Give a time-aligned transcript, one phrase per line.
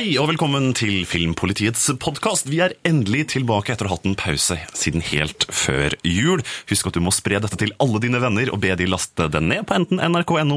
[0.00, 2.46] Hei og velkommen til Filmpolitiets podkast.
[2.48, 6.40] Vi er endelig tilbake etter å ha hatt en pause siden helt før jul.
[6.70, 9.50] Husk at du må spre dette til alle dine venner og be de laste den
[9.52, 10.56] ned på enten nrk.no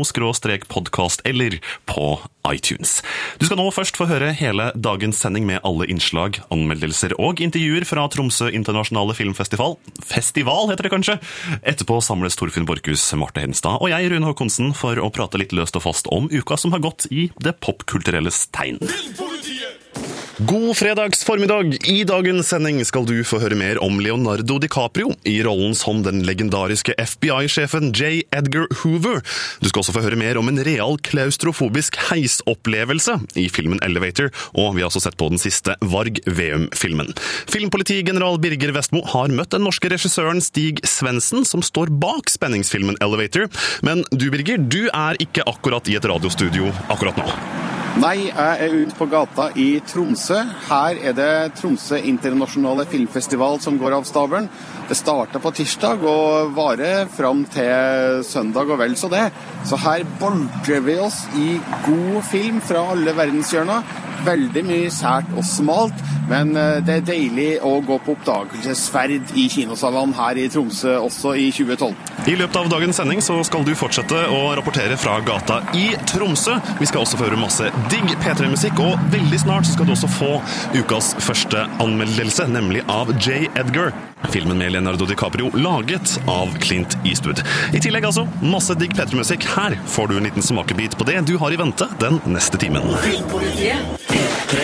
[0.72, 1.60] podkast eller
[1.92, 2.06] på
[2.48, 3.02] iTunes.
[3.40, 7.84] Du skal nå først få høre hele dagens sending med alle innslag, anmeldelser og intervjuer
[7.88, 9.76] fra Tromsø internasjonale filmfestival.
[10.08, 11.20] Festival, heter det kanskje.
[11.68, 15.76] Etterpå samles Torfinn Borchhus, Marte Hedenstad og jeg, Rune Håkonsen, for å prate litt løst
[15.80, 18.80] og fast om uka som har gått i det popkulturelles tegn.
[20.38, 21.88] God fredags formiddag!
[21.88, 26.24] I dagens sending skal du få høre mer om Leonardo DiCaprio i rollen som den
[26.26, 28.24] legendariske FBI-sjefen J.
[28.34, 29.22] Edgar Hoover.
[29.62, 34.74] Du skal også få høre mer om en real klaustrofobisk heisopplevelse i filmen Elevator, og
[34.74, 37.14] vi har også sett på den siste Varg Veum-filmen.
[37.52, 43.52] Filmpolitigeneral Birger Vestmo har møtt den norske regissøren Stig Svendsen, som står bak spenningsfilmen Elevator.
[43.86, 47.83] Men du, Birger, du er ikke akkurat i et radiostudio akkurat nå.
[47.94, 50.40] Nei, jeg er ute på gata i Tromsø.
[50.66, 54.48] Her er det Tromsø internasjonale filmfestival som går av stabelen.
[54.90, 59.30] Det starta på tirsdag og varer fram til søndag og vel så det.
[59.64, 61.54] Så her boltrer vi oss i
[61.86, 63.94] god film fra alle verdenshjørner.
[64.24, 69.50] Veldig mye sært og smalt, men eh, det er deilig å gå på oppdagelsesferd i
[69.52, 71.92] kinosalene her i Tromsø også i 2012.
[72.32, 76.56] I løpet av dagens sending så skal du fortsette å rapportere fra gata i Tromsø.
[76.80, 80.12] Vi skal også få høre masse digg P3-musikk, og veldig snart så skal du også
[80.20, 80.34] få
[80.80, 83.48] ukas første anmeldelse, nemlig av J.
[83.60, 83.92] Edgar.
[84.32, 87.42] Filmen med Leonardo DiCaprio, laget av Clint Eastwood.
[87.74, 89.46] I tillegg altså masse digg P3-musikk.
[89.56, 92.88] Her får du en liten smakebit på det du har i vente den neste timen.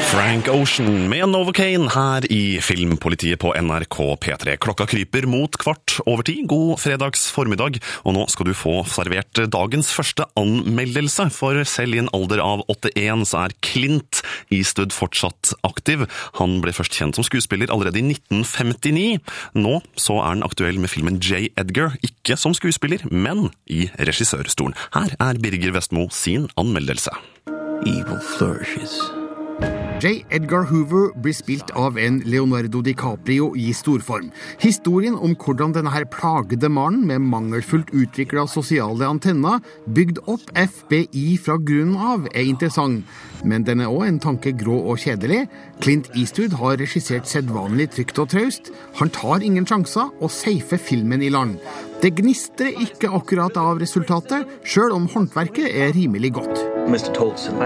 [0.10, 4.56] Frank Ocean med Novocaine her i Filmpolitiet på NRK P3.
[4.62, 6.40] Klokka kryper mot kvart over ti.
[6.50, 11.30] God fredags formiddag, og nå skal du få servert dagens første anmeldelse.
[11.34, 14.22] For selv i en alder av 81 så er Clint
[14.54, 16.06] Eastwood fortsatt aktiv.
[16.42, 19.20] Han ble først kjent som skuespiller allerede i 1959.
[19.58, 21.50] Nå så er han aktuell med filmen J.
[21.60, 24.78] Edgar, ikke som skuespiller, men i regissørstolen.
[24.96, 27.14] Her er Birger Vestmo sin anmeldelse.
[27.88, 29.19] Evil flourishes.
[30.00, 30.24] J.
[30.32, 34.30] Edgar Hoover blir spilt av en Leonardo DiCaprio i storform.
[34.62, 39.60] Historien om hvordan denne her plagede mannen med mangelfullt utvikla sosiale antenner
[39.92, 43.04] bygd opp FBI fra grunnen av, er interessant.
[43.44, 45.42] Men den er òg en tanke grå og kjedelig.
[45.84, 48.72] Clint Eastwood har regissert sedvanlig trygt og traust.
[49.04, 51.60] Han tar ingen sjanser og safer filmen i land.
[52.00, 56.62] Det gnistrer ikke akkurat av resultatet, sjøl om håndverket er rimelig godt.
[57.12, 57.60] Tolson.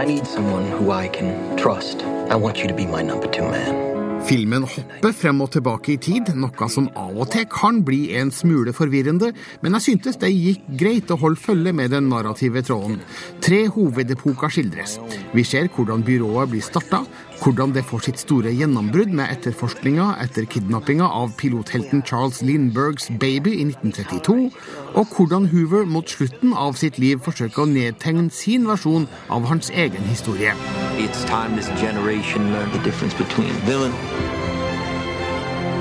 [4.23, 8.31] Filmen hopper frem og tilbake i tid, noe som av og til kan bli en
[8.33, 13.03] smule forvirrende, men jeg syntes det gikk greit å holde følge med den narrative tråden.
[13.43, 14.97] Tre hovedepoker skildres.
[15.35, 17.03] Vi ser hvordan byrået blir starta,
[17.43, 23.57] hvordan det får sitt store gjennombrudd med etterforskninga etter kidnappinga av pilothelten Charles Lindbergs baby
[23.57, 24.51] i 1932,
[24.95, 29.73] og hvordan Hoover mot slutten av sitt liv forsøker å nedtegne sin versjon av hans
[29.73, 30.55] egen historie.
[30.95, 33.91] It's time this generation learned the difference between villain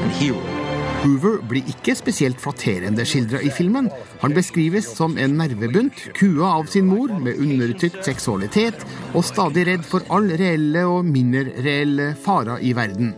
[0.02, 0.61] and hero.
[1.02, 3.88] Hoover blir ikke spesielt flatterende skildra i filmen.
[4.20, 9.82] Han beskrives som en nervebunt, kua av sin mor, med undertrykt seksualitet, og stadig redd
[9.88, 13.16] for all reelle og mindre reelle farer i verden.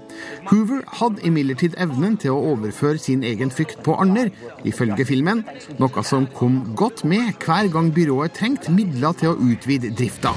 [0.48, 4.30] Hoover hadde imidlertid evnen til å overføre sin egen frykt på andre,
[4.64, 5.44] ifølge filmen,
[5.76, 10.32] noe som kom godt med hver gang byrået trengte midler til å utvide drifta.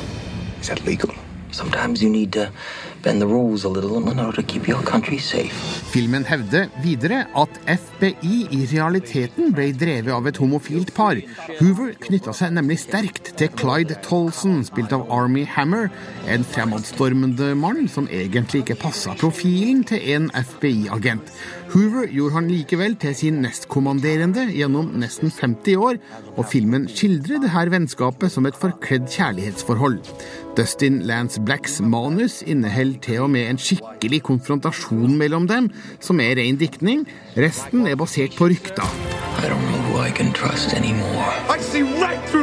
[0.59, 1.15] Is that legal?
[1.51, 2.35] Sometimes you need
[5.93, 11.19] Filmen hevder videre at FBI i realiteten ble drevet av et homofilt par.
[11.61, 15.87] Hoover knytta seg nemlig sterkt til Clyde Tolson, spilt av Army Hammer,
[16.27, 21.31] en fremadstormende mann som egentlig ikke passa profilen til en FBI-agent.
[21.73, 25.99] Hoover gjorde han likevel til sin nestkommanderende gjennom nesten 50 år,
[26.37, 29.99] og filmen skildrer det her vennskapet som et forkledd kjærlighetsforhold.
[30.57, 35.69] Dustin Lance Blacks manus inneholder til og med en skikkelig konfrontasjon mellom dem,
[35.99, 37.03] som er ren diktning.
[37.35, 38.87] Resten er basert på rykter.
[39.37, 41.33] I don't know who I can trust anymore.
[41.51, 42.36] I see right.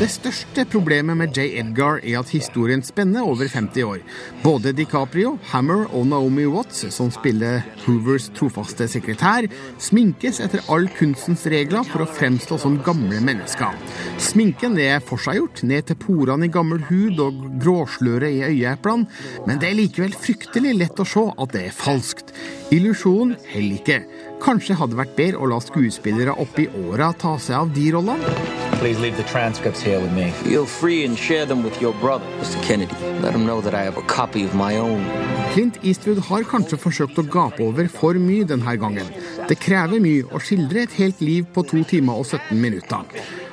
[0.00, 1.46] Det største problemet med J.
[1.62, 4.02] Edgar er at historien spenner over 50 år.
[4.42, 9.48] Både DiCaprio, Hammer og Naomi Watts, som spiller Hoovers trofaste sekretær,
[9.80, 13.80] sminkes etter all kunstens regler for å fremstå som gamle mennesker.
[14.20, 19.08] Sminken er forseggjort ned til porene i gammel hud og gråsløret i øyeeplene,
[19.46, 22.36] men det er likevel fryktelig lett å se at det er falskt.
[22.76, 24.02] Illusjonen heller ikke.
[24.42, 28.32] Kanskje hadde det vært bedre å la skuespillere oppi åra ta seg av de rollene?
[28.80, 30.32] Please leave the transcripts here with me.
[30.42, 32.58] Feel free and share them with your brother, Mr.
[32.66, 32.96] Kennedy.
[33.22, 35.06] Let him know that I have a copy of my own.
[35.52, 39.14] Clint Eastwood har kanskje forsøkt å gape over for mye denne gangen.
[39.46, 43.06] Det krever mye å skildre et helt liv på to timer og 17 minutter.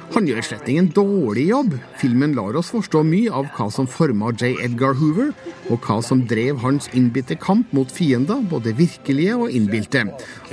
[0.09, 1.75] Han gjør slett ingen dårlig jobb.
[2.01, 4.55] Filmen lar oss forstå mye av hva som forma J.
[4.65, 5.29] Edgar Hoover,
[5.69, 10.07] og hva som drev hans innbitte kamp mot fiender, både virkelige og innbilte.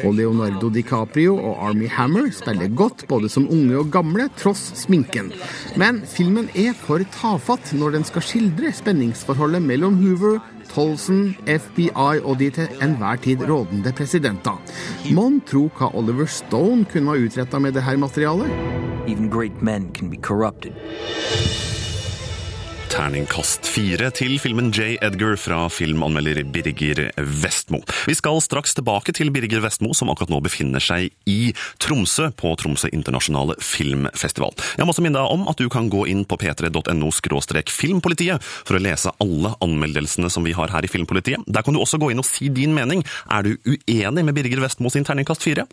[0.04, 5.32] Og Leonardo DiCaprio og Army Hammer spiller godt både som unge og gamle, tross sminken.
[5.80, 12.38] Men filmen er for tafatt når den skal skildre spenningsforholdet mellom Hoover, Tolson, FBI og
[12.38, 14.60] de til enhver tid rådende presidenter.
[15.14, 18.50] Mon tro hva Oliver Stone kunne ha utretta med det her materialet?
[19.06, 20.16] Even great men can be.
[22.90, 24.94] Terningkast fire til filmen J.
[25.04, 27.80] Edgar fra filmanmelder Birger Vestmo.
[28.06, 31.52] Vi skal straks tilbake til Birger Vestmo, som akkurat nå befinner seg i
[31.82, 34.54] Tromsø på Tromsø internasjonale filmfestival.
[34.78, 37.10] Jeg må også minne deg om at du kan gå inn på p3.no
[37.76, 41.42] filmpolitiet for å lese alle anmeldelsene som vi har her i Filmpolitiet.
[41.46, 43.02] Der kan du også gå inn og si din mening.
[43.30, 45.66] Er du uenig med Birger Vestmo sin terningkast fire?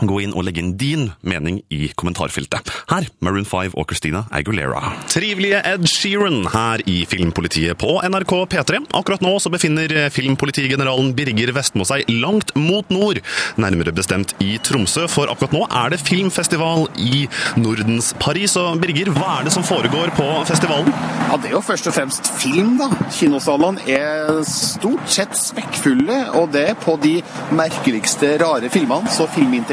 [0.00, 2.70] Gå inn og legge inn din mening i kommentarfeltet.
[2.88, 4.80] Her Maroon 5 og Christina Aguilera.
[5.12, 8.80] Trivelige Ed Sheeran her i Filmpolitiet på NRK P3.
[8.96, 13.20] Akkurat nå så befinner filmpolitigeneralen Birger Vestmo seg langt mot nord,
[13.60, 17.26] nærmere bestemt i Tromsø, for akkurat nå er det filmfestival i
[17.60, 18.56] Nordens Paris.
[18.56, 20.88] Og Birger, hva er det som foregår på festivalen?
[21.28, 22.88] Ja, Det er jo først og fremst film, da.
[23.12, 27.18] Kinosalene er stort sett spekkfulle, og det er på de
[27.52, 29.10] merkeligste, rare filmene.
[29.12, 29.28] Så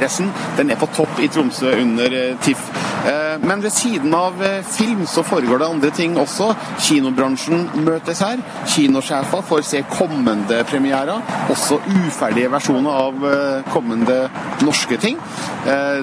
[0.09, 2.69] filminteressen den er på topp i Tromsø under eh, TIFF.
[3.05, 6.53] Eh, Men ved siden av eh, film så foregår det andre ting også.
[6.79, 8.41] Kinobransjen møtes her.
[8.67, 13.25] Kinosjefer får se kommende premierer, også uferdige versjoner av
[13.73, 14.29] kommende
[14.61, 15.17] norske ting.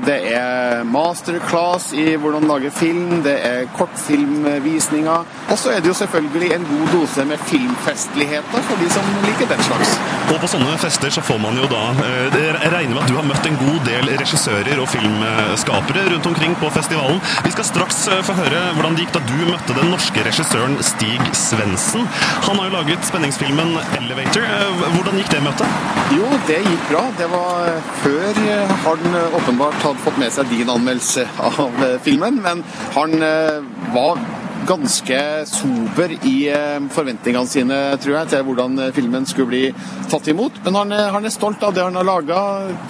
[0.07, 5.25] Det er masterclass i hvordan lage film, det er kortfilmvisninger.
[5.51, 9.51] Og så er det jo selvfølgelig en god dose med filmfestligheter for de som liker
[9.53, 9.97] den slags.
[10.33, 11.83] Og på sånne fester så får man jo da
[12.37, 16.55] Jeg regner med at du har møtt en god del regissører og filmskapere rundt omkring
[16.61, 17.21] på festivalen.
[17.45, 20.77] Vi skal straks eh, få høre hvordan det gikk da du møtte den norske regissøren
[20.85, 22.07] Stig Svendsen.
[22.47, 24.47] Han har jo laget spenningsfilmen 'Elevator'.
[24.47, 25.93] Eh, Hvordan gikk det møtet?
[26.17, 27.05] Jo, det gikk bra.
[27.19, 28.43] Det var eh, før
[28.87, 32.65] han åpenbart hadde fått med seg din anmeldelse av filmen, men
[32.95, 33.17] han
[33.95, 34.21] var
[34.67, 35.19] ganske
[35.49, 39.63] sober i eh, forventningene sine, tror jeg, til hvordan eh, filmen skulle bli
[40.11, 40.59] tatt imot.
[40.67, 42.41] Men han, er- han er stolt av det han har laga.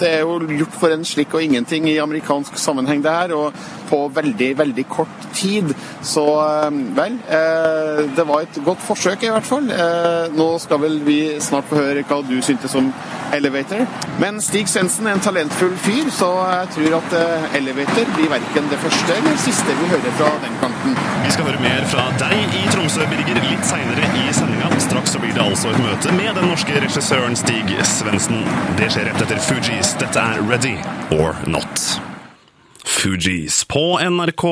[0.00, 3.34] Det er jo gjort for en slikk og ingenting i amerikansk sammenheng, det her.
[3.36, 3.52] Og
[3.88, 5.74] på veldig, veldig kort tid.
[6.02, 9.68] Så eh, vel, eh, det var et godt forsøk i hvert fall.
[9.70, 12.90] Eh, Nå skal vel vi snart få høre hva du syntes om
[13.34, 13.82] Elevator.
[14.22, 17.16] Men Stig Svendsen er en talentfull fyr, så jeg tror at
[17.58, 20.96] Elevator blir verken det første eller siste vi hører fra den kanten.
[21.24, 24.70] Vi skal høre mer fra deg i Tromsø, Birger, litt seinere i sendinga.
[24.86, 28.44] Straks så blir det altså et møte med den norske regissøren Stig Svendsen.
[28.78, 29.96] Det skjer rett etter Fugees.
[30.00, 30.76] Dette er Ready
[31.18, 32.15] or Not.
[32.86, 34.42] Fugees på NRK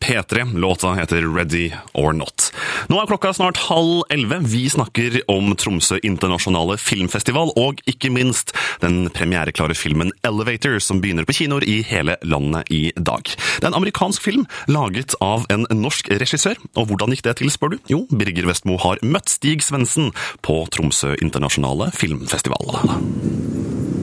[0.00, 0.58] P3.
[0.58, 2.52] Låta heter Ready or Not.
[2.88, 4.38] Nå er klokka snart halv elleve.
[4.48, 11.28] Vi snakker om Tromsø internasjonale filmfestival, og ikke minst den premiereklare filmen Elevator, som begynner
[11.28, 13.28] på kinoer i hele landet i dag.
[13.28, 16.56] Det er en amerikansk film laget av en norsk regissør.
[16.72, 17.80] Og hvordan gikk det til, spør du?
[17.92, 22.72] Jo, Birger Vestmo har møtt Stig Svendsen på Tromsø internasjonale filmfestival.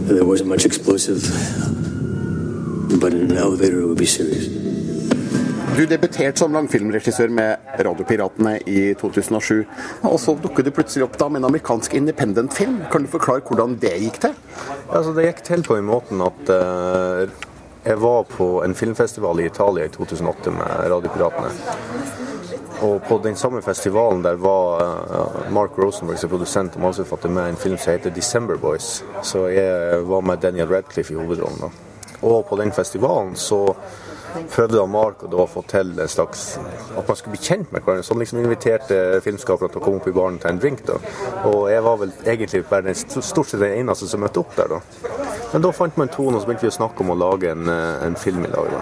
[0.09, 1.21] There wasn't much explosive,
[2.97, 4.49] but an elevator it would be serious.
[5.77, 9.61] Du debuterte som langfilmregissør med Radiopiratene i 2007.
[10.09, 12.81] Og så dukket du plutselig opp da med en amerikansk independent-film.
[12.91, 14.35] Kan du forklare hvordan det gikk til?
[14.89, 17.31] Altså, det gikk til på den måten at uh,
[17.85, 21.53] jeg var på en filmfestival i Italia i 2008 med Radiopiratene.
[22.83, 27.49] Og på den samme festivalen der var eh, Mark Rosenberg som produsent og manusforfatter med
[27.49, 29.03] en film som heter December Boys.
[29.23, 31.59] Så jeg var med Daniel Radcliffe i hovedrollen.
[31.59, 31.88] da.
[32.21, 33.63] Og på den festivalen så
[34.49, 37.81] prøvde da Mark å da få til en slags at man skulle bli kjent med
[37.81, 38.05] hverandre.
[38.05, 40.83] Så han liksom inviterte filmskaperne til å komme opp i baren og ta en drink.
[40.87, 40.99] da.
[41.49, 44.75] Og jeg var vel egentlig bare den, stort sett den eneste som møtte opp der.
[44.75, 44.81] da.
[45.53, 47.67] Men da fant man tonen, og så begynte vi å snakke om å lage en,
[47.67, 48.69] eh, en film i lag.
[48.69, 48.81] da.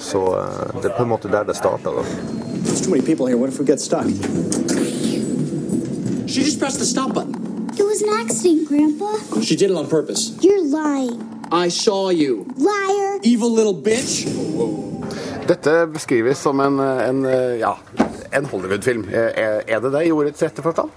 [0.00, 1.90] Så eh, det er på en måte der det starta.
[1.90, 2.04] da.
[2.64, 3.38] There's too many people here.
[3.38, 4.06] What if we get stuck?
[6.26, 7.53] She just pressed the stop button.
[7.78, 9.40] It was an accident, Grandpa.
[9.42, 10.32] She did it on purpose.
[10.40, 11.20] You're lying.
[11.52, 12.46] I saw you.
[12.56, 13.20] Liar.
[13.22, 14.26] Evil little bitch.
[15.46, 17.24] Dette beskrives som en, en,
[17.58, 17.76] ja,
[18.32, 19.08] en Hollywood-film.
[19.12, 20.90] Er er det det i ordets rette forstand?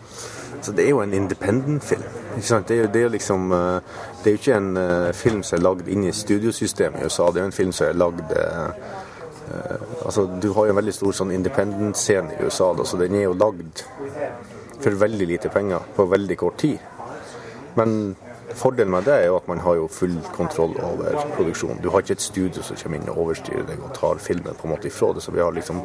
[0.62, 2.04] Så det er jo en independent-film.
[2.36, 2.68] ikke sant?
[2.68, 3.82] Det er jo, det er liksom eh,
[4.24, 7.30] Det er jo ikke en eh, film som er lagd inn i studiosystemet i USA.
[7.32, 8.66] Det er jo en film som er lagd eh,
[9.54, 13.16] eh, altså, Du har jo en veldig stor sånn independent-scene i USA, da, så den
[13.16, 13.84] er jo lagd
[14.80, 16.80] for veldig lite penger på veldig kort tid.
[17.78, 18.16] Men
[18.58, 21.82] fordelen med det er jo at man har jo full kontroll over produksjonen.
[21.84, 24.68] Du har ikke et studio som kommer inn og overstyrer deg og tar filmen på
[24.68, 25.24] en måte ifra det.
[25.26, 25.84] Så vi har liksom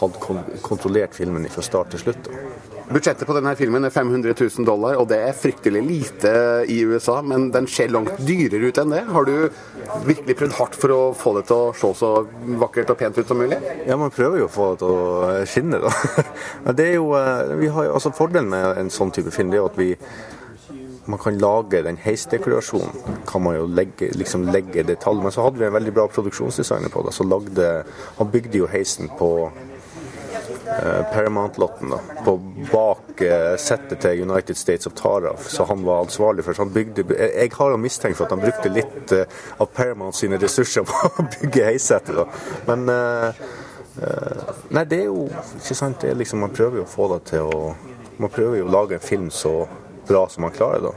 [0.00, 0.20] hatt
[0.62, 2.28] kontrollert filmen fra start til slutt.
[2.28, 2.73] Da.
[2.94, 6.34] Budsjettet på denne filmen er 500 000 dollar, og det er fryktelig lite
[6.70, 9.00] i USA, men den ser langt dyrere ut enn det.
[9.10, 9.32] Har du
[10.06, 12.12] virkelig prøvd hardt for å få det til å se så
[12.62, 13.58] vakkert og pent ut som mulig?
[13.88, 15.90] Ja, man prøver jo å få det til å skinne, da.
[16.68, 17.10] Men det er jo,
[17.58, 19.90] vi har, altså Fordelen med en sånn type film det er jo at vi
[21.10, 22.94] man kan lage den heisdekorasjonen.
[23.26, 25.20] kan man jo legge, liksom legge detalj.
[25.22, 27.12] Men så hadde vi en veldig bra produksjonsdesigner på det.
[27.12, 27.84] så lagde,
[28.18, 29.73] Han bygde jo heisen på eh,
[31.12, 31.90] Paramount-lotten.
[31.90, 32.36] da, på
[32.72, 35.36] Bak eh, settet til United States of Tara.
[35.38, 38.40] Så han var ansvarlig for så han bygde, Jeg har jo mistenkt for at han
[38.42, 39.26] brukte litt eh,
[39.58, 42.40] av Paramount sine ressurser på å bygge heisettet.
[42.66, 43.44] Men eh,
[44.02, 45.28] eh, Nei, det er jo
[45.60, 46.00] ikke sant.
[46.02, 47.74] det er liksom, Man prøver jo å få det til å
[48.18, 49.64] Man prøver jo å lage en film så
[50.06, 50.92] bra som man klarer, da.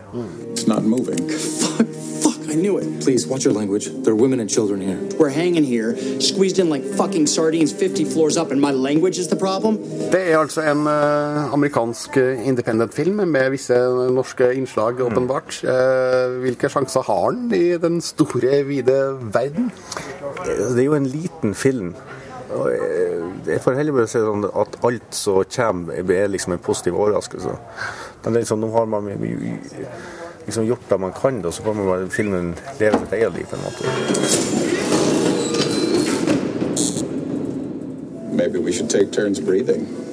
[0.51, 1.17] It's not moving.
[1.29, 1.87] Fuck,
[2.21, 2.85] fuck, I knew it.
[3.03, 3.85] Please, watch your language.
[4.03, 4.99] There are women and children here.
[5.19, 9.27] We're hanging here, squeezed in like fucking sardines 50 floors up, and my language is
[9.27, 9.77] the problem?
[10.11, 13.73] Det er altså en uh, amerikansk independent-film med visse
[14.11, 15.63] norske innslag, åpenbart.
[15.63, 19.71] Uh, hvilke sjanser har den i den store, vide verden?
[20.45, 21.95] Det er jo en liten film.
[22.49, 22.71] Og
[23.47, 27.57] jeg får heller bare si sånn at alt som kommer, er liksom en positiv overraskelse.
[28.23, 29.11] Men det er liksom, nå har man
[30.47, 33.45] liksom gjort det man kan, da, så kan man bare filmen leve sitt eget liv
[33.45, 33.83] på en måte.
[38.31, 40.06] Maybe we should take turns breathing.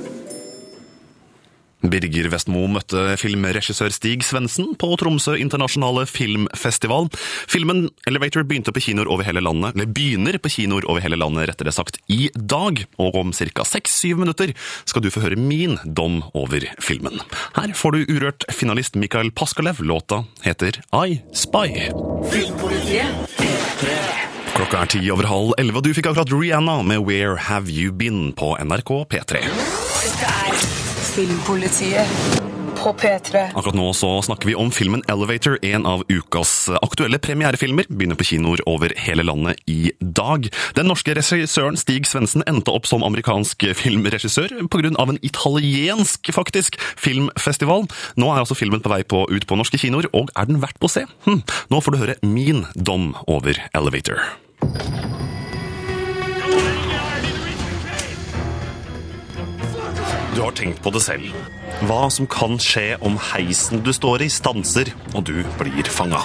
[1.91, 7.11] Birger Vestmo møtte filmregissør Stig Svendsen på Tromsø internasjonale filmfestival.
[7.50, 11.49] Filmen Elevator begynte på kinoer over hele landet, eller begynner på kinoer over hele landet,
[11.50, 12.85] rettere sagt, i dag.
[13.03, 13.67] Og om ca.
[13.69, 14.55] seks-syv minutter
[14.88, 17.21] skal du få høre min dom over filmen.
[17.59, 19.83] Her får du Urørt-finalist Mikael Paskalev.
[19.85, 21.91] Låta heter I Spy.
[22.33, 23.35] Filmpolitiet
[24.55, 27.91] Klokka er ti over halv elleve, og du fikk akkurat Rihanna med Where Have You
[27.91, 29.43] Been på NRK P3.
[29.43, 30.84] Dette er
[31.14, 32.06] Filmpolitiet
[32.75, 33.44] på P3.
[33.54, 37.87] Akkurat nå så snakker vi om filmen Elevator, en av ukas aktuelle premierefilmer.
[37.87, 40.49] Begynner på kinoer over hele landet i dag.
[40.75, 44.90] Den norske regissøren Stig Svendsen endte opp som amerikansk filmregissør pga.
[44.90, 47.87] en italiensk, faktisk, filmfestival.
[48.18, 50.83] Nå er altså filmen på vei på, ut på norske kinoer, og er den verdt
[50.83, 51.06] å se?
[51.30, 51.44] Hm.
[51.71, 54.18] Nå får du høre min dom over Elevator.
[60.35, 61.35] Du har tenkt på det selv.
[61.83, 66.23] Hva som kan skje om heisen du står i, stanser, og du blir fanga.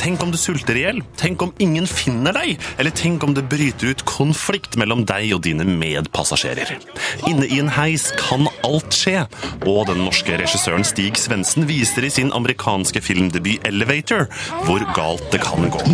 [0.00, 1.02] Tenk om du sulter i hjel?
[1.20, 2.56] Tenk om ingen finner deg?
[2.80, 6.72] Eller tenk om det bryter ut konflikt mellom deg og dine medpassasjerer?
[7.28, 9.26] Inne i en heis kan alt skje,
[9.68, 14.26] og den norske regissøren Stig Svendsen viser i sin amerikanske filmdebut Elevator
[14.64, 15.84] hvor galt det kan gå.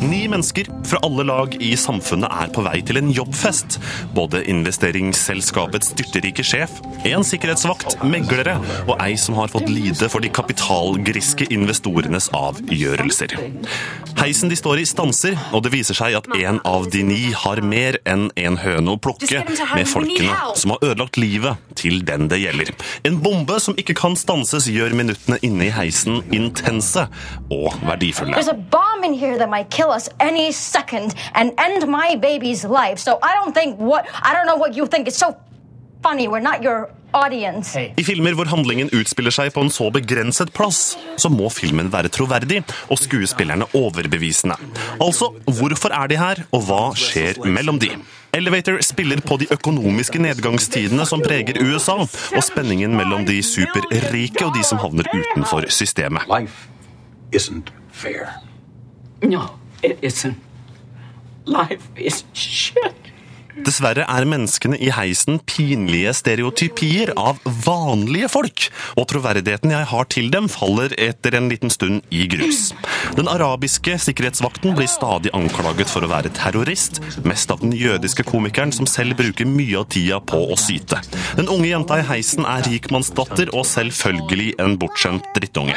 [0.00, 3.76] Ni mennesker fra alle lag i samfunnet er på vei til en jobbfest.
[4.16, 6.80] Både investeringsselskapets styrterike sjef,
[7.14, 13.36] en sikkerhetsvakt, meglere og ei som har fått lide for de kapitalgriske investorenes avgjørelser.
[14.20, 17.62] Heisen de står i, stanser, og det viser seg at en av de ni har
[17.64, 22.40] mer enn en høne å plukke med folkene som har ødelagt livet til den det
[22.42, 22.72] gjelder.
[23.08, 27.06] En bombe som ikke kan stanses, gjør minuttene inne i heisen intense
[27.50, 28.36] og verdifulle.
[30.70, 32.98] Second and end my baby's life.
[32.98, 35.34] So I don't think what I don't know what you think is so
[36.02, 36.28] funny.
[36.28, 37.76] We're not your audience.
[37.96, 42.10] I filmer hvor handlingen utspiller seg på en så begrenset plass, så må filmen være
[42.12, 44.56] troverdig og skuespillerne overbevisende.
[45.00, 47.92] Altså, hvorfor er de her, og hva skjer mellom de?
[48.36, 54.54] Elevator spiller på de økonomiske nedgangstidene som preger USA, og spenningen mellom de superrike og
[54.54, 56.28] de som havner utenfor systemet.
[56.30, 56.68] Life
[57.34, 58.30] isn't fair.
[59.22, 59.48] No,
[59.82, 60.38] it isn't.
[61.46, 63.09] Life is shit.
[63.58, 70.30] Dessverre er menneskene i heisen pinlige stereotypier av vanlige folk, og troverdigheten jeg har til
[70.32, 72.70] dem faller etter en liten stund i grus.
[73.18, 78.72] Den arabiske sikkerhetsvakten blir stadig anklaget for å være terrorist, mest av den jødiske komikeren
[78.74, 81.00] som selv bruker mye av tida på å syte.
[81.38, 85.76] Den unge jenta i heisen er rikmannsdatter og selvfølgelig en bortskjemt drittunge.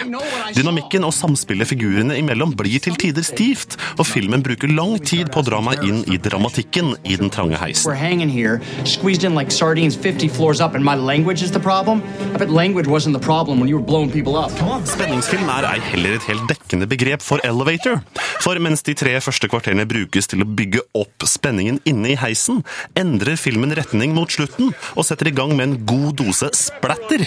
[0.53, 5.41] Dynamikken og samspillet figurene imellom blir til tider stivt, og filmen bruker lang tid på
[5.41, 7.85] å dra meg inn i dramatikken i den trange heisen.
[7.85, 11.59] We're hanging here, squeezed in like sardines 50 floors up, and my language is the
[11.59, 12.01] problem?
[12.33, 14.51] I bet language wasn't the problem when you were blowing people up.
[14.85, 18.01] Spenningsfilm er ei heller et helt dekkende begrep for elevator.
[18.41, 22.63] For mens de tre første kvarterene brukes til å bygge opp spenningen inne i heisen,
[22.95, 27.25] endrer filmen retning mot slutten og setter i gang med en god dose splatter.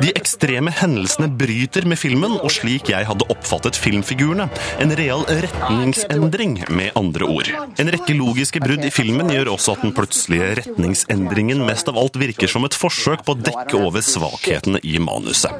[0.00, 4.48] De ekstreme hendelsene bryter med filmen, og slik jeg hadde oppfattet filmfigurene.
[4.80, 7.50] En real retningsendring, med andre ord.
[7.80, 12.18] En rekke logiske brudd i filmen gjør også at den plutselige retningsendringen mest av alt
[12.20, 15.52] virker som et forsøk på å dekke over svakhetene i manuset.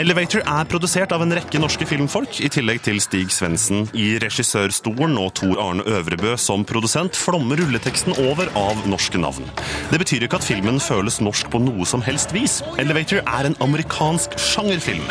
[0.00, 5.18] Elevator er produsert av en rekke norske filmfolk, i tillegg til Stig Svendsen i regissørstolen
[5.20, 9.44] og Tor Arne Øvrebø som produsent, flommer rulleteksten over av norske navn.
[9.90, 12.60] Det betyr ikke at filmen føles norsk på noe som helst vis.
[12.80, 15.04] Elevator er en amerikansk sjangerfilm.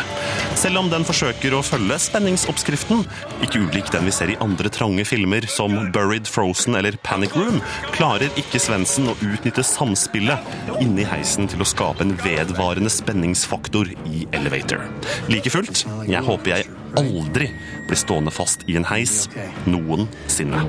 [0.58, 3.04] Selv om den forsøker å følge spenningsoppskriften,
[3.44, 7.60] ikke ulik den vi ser i andre trange filmer som Buried, Frozen eller Panic Room,
[7.94, 14.24] klarer ikke Svendsen å utnytte samspillet inni heisen til å skape en vedvarende spenningsfaktor i
[14.34, 14.86] Elevator.
[15.28, 15.73] Like fullt,
[16.08, 16.68] jeg håper jeg
[17.00, 17.50] aldri
[17.88, 19.24] blir stående fast i en heis
[19.66, 20.62] noensinne.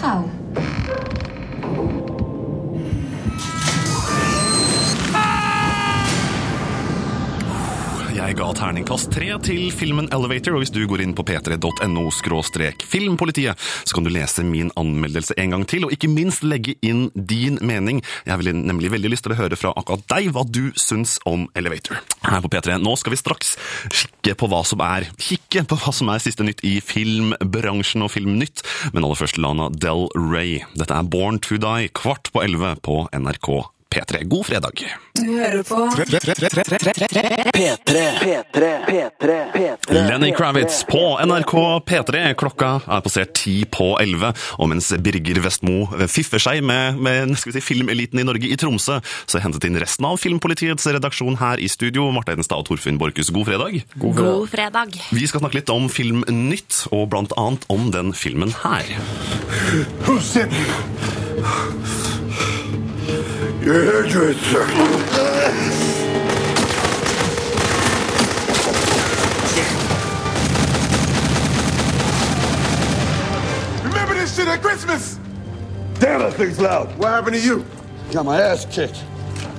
[0.00, 0.24] How?
[8.20, 13.56] Jeg ga terningkast tre til filmen Elevator, og hvis du går inn på p3.no filmpolitiet,
[13.56, 17.56] så kan du lese min anmeldelse en gang til, og ikke minst legge inn din
[17.64, 18.02] mening.
[18.28, 21.48] Jeg vil nemlig veldig lyst til å høre fra akkurat deg hva du syns om
[21.56, 22.02] Elevator.
[22.26, 22.76] Her på P3.
[22.84, 23.56] Nå skal vi straks
[23.88, 28.12] kikke på hva som er kikke på hva som er siste nytt i filmbransjen og
[28.12, 30.60] Filmnytt, men aller først Lana Del Rey.
[30.76, 33.54] Dette er Born to Die, kvart på elleve på NRK
[33.90, 34.24] P3.
[34.24, 34.82] God fredag.
[35.18, 36.62] Du hører på P3, P3,
[38.14, 39.94] P3, P3.
[39.94, 41.54] Lenny Kravitz på NRK
[41.88, 42.22] P3.
[42.38, 44.30] Klokka er passert ti på elleve.
[44.62, 48.58] Og mens Birger Vestmo fiffer seg med, med skal vi si, filmeliten i Norge i
[48.60, 52.08] Tromsø, så hentet inn resten av Filmpolitiets redaksjon her i studio.
[52.14, 53.80] Marte Edenstad og Torfinn Borchhus, god fredag.
[53.98, 55.00] God fredag.
[55.10, 58.94] Vi skal snakke litt om Filmnytt, og blant annet om den filmen her.
[60.06, 62.09] Who sent you?
[63.62, 64.60] Your hairdresser.
[73.84, 75.18] Remember this shit at Christmas?
[75.98, 76.96] Damn, that thing's loud.
[76.98, 77.66] What happened to you?
[78.12, 79.04] Got my ass kicked.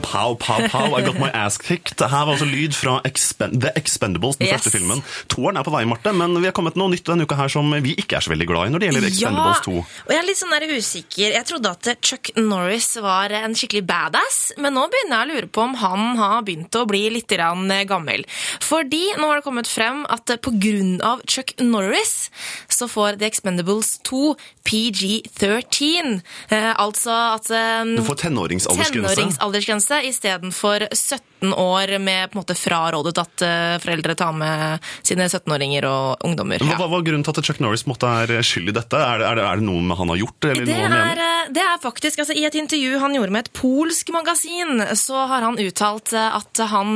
[0.02, 1.96] Pow, pow, pow, I got my ass kicked.
[2.02, 4.58] Det her var altså lyd fra Expend The Expendables, den Yes.
[4.62, 5.04] første filmen.
[5.30, 7.70] Toeren er på vei, Marte, men vi har kommet noe nytt denne uka her som
[7.84, 9.76] vi ikke er så veldig glad i når det gjelder Expendables 2.
[9.78, 11.30] og jeg er litt sånn der usikker.
[11.38, 15.48] Jeg trodde at Chuck Norris var en skikkelig badass, men nå begynner jeg å lure
[15.52, 18.26] på om han har begynt å bli litt gammel.
[18.60, 22.30] Fordi nå har det kommet frem at på grunn av Chuck Norris
[22.68, 24.36] så får The Expendables 2
[24.68, 26.22] PG-13.
[26.50, 29.16] Eh, altså at eh, Du får tenåringsaldersgrense.
[29.16, 35.26] tenåringsaldersgrense istedenfor 17 år med på en måte frarådet at eh, foreldre tar med sine
[35.26, 36.62] 17-åringer og ungdommer.
[36.62, 38.98] Hva, hva var grunnen til at Chuck Norris måtte være skyld i dette?
[39.02, 41.08] Er det, er det, er det noe han har gjort, eller Det noe han er,
[41.16, 41.24] mener?
[41.26, 45.26] eh, det er faktisk, altså I et intervju han gjorde med et polsk magasin, så
[45.32, 46.94] har han uttalt eh, at han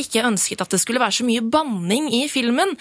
[0.00, 2.72] ikke ønsket at det skulle være så mye banning i filmen,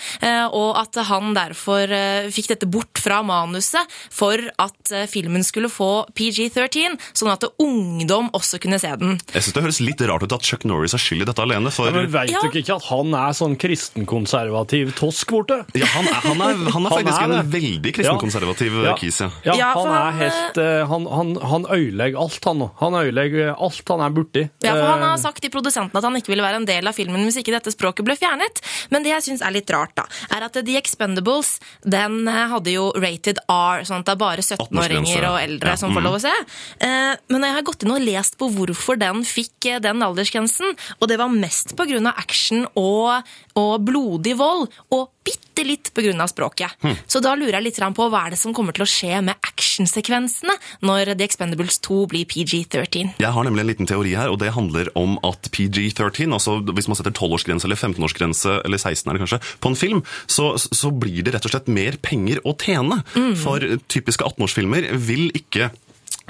[0.56, 1.92] og at han derfor
[2.34, 8.60] fikk dette bort fra manuset for at filmen skulle få PG-13, sånn at ungdom også
[8.64, 9.18] kunne se den.
[9.34, 11.72] Jeg synes Det høres litt rart ut at Chuck Norris er skyld i dette alene.
[11.72, 12.40] For Ja, men Vet Ja.
[12.44, 15.66] du ikke at han er sånn kristenkonservativ tosk borte?
[15.76, 18.96] ja, han, er, han, er, han er faktisk er en veldig kristenkonservativ Ja.
[19.00, 19.20] kis.
[19.22, 19.30] Ja.
[19.46, 22.70] Ja, Ja, han er helt eh, Han, han, han øyelegger alt, han nå.
[22.80, 24.46] Han øyelegger alt han er borti.
[24.64, 26.88] Ja, for Han Eh, har sagt til produsenten at han ikke ville være en del
[26.88, 28.62] av filmen hvis ikke dette språket ble fjernet.
[28.92, 30.04] Men det jeg syns er litt rart, da,
[30.36, 34.44] er at The Expendables den eh, hadde jo rated R, sånn at det er bare
[34.46, 35.76] 17-åringer og eldre ja.
[35.80, 36.08] som får Mhm.
[36.08, 36.34] lov å se.
[36.80, 40.76] Eh, Men jeg har gått inn og lest på hvorfor den fikk eh, den aldersgrensen,
[41.00, 42.14] og det var mest pga.
[42.14, 43.24] action og,
[43.60, 46.28] og blodig vold, og bitte litt pga.
[46.28, 46.76] språket.
[46.84, 46.98] Hm.
[47.08, 49.36] Så da lurer jeg litt på hva er det som kommer til å skje med
[49.44, 53.16] actionsekvensene når The Expendables 2 blir PG-13.
[53.22, 56.90] Jeg har nemlig en liten teori her, og det handler om at PG-13, altså hvis
[56.90, 60.92] man setter 12-årsgrense eller 15-årsgrense, eller 16 er det kanskje, på en film, så, så
[60.92, 63.02] blir det rett og slett mer penger å tjene.
[63.16, 63.34] Mm.
[63.40, 65.72] For typiske 18-årsfilmer vil ikke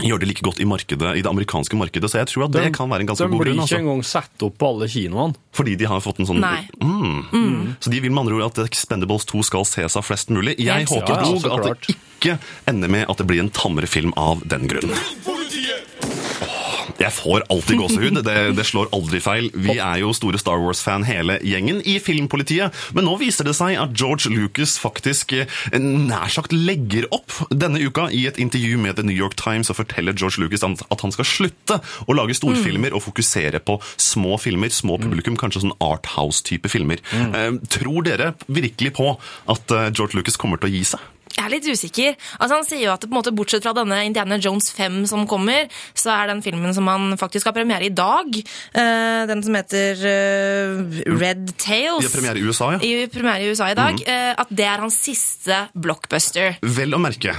[0.01, 2.63] gjøre det like godt i markedet, i det amerikanske markedet, så jeg tror at det
[2.75, 3.77] kan være en ganske de god blir ikke Altså.
[3.77, 5.35] engang satt opp på alle kinoene.
[5.53, 6.67] Fordi de har fått en sånn Nei.
[6.81, 7.75] mm.
[7.79, 10.57] Så de vil med andre ord at Expendables 2 skal ses av flest mulig.
[10.57, 11.13] Jeg Helt håper.
[11.13, 14.41] Ja, ja, dog at det ikke ender med at det blir en tammere film av
[14.47, 14.91] den grunn.
[17.01, 18.19] Jeg får alltid gåsehud.
[18.25, 19.47] Det, det slår aldri feil.
[19.55, 22.75] Vi er jo store Star Wars-fan hele gjengen i Filmpolitiet.
[22.95, 25.49] Men nå viser det seg at George Lucas faktisk eh,
[25.81, 28.07] nær sagt legger opp denne uka.
[28.13, 31.27] I et intervju med The New York Times og forteller George Lucas at han skal
[31.27, 37.01] slutte å lage storfilmer og fokusere på små filmer, små publikum, kanskje sånn Arthouse-type filmer.
[37.13, 39.09] Eh, Tror dere virkelig på
[39.49, 41.09] at eh, George Lucas kommer til å gi seg?
[41.33, 42.15] Jeg er litt usikker.
[42.39, 45.25] Altså Han sier jo at på en måte, bortsett fra denne Indiana Jones 5 som
[45.29, 48.29] kommer, så er den filmen som han faktisk har premiere i dag,
[48.77, 52.81] uh, den som heter uh, Red Tails I premiere i USA, ja.
[52.83, 54.31] I premiere i USA i dag, Mm -hmm.
[54.31, 56.55] uh, at det er hans siste blockbuster.
[56.61, 57.35] Vel å merke,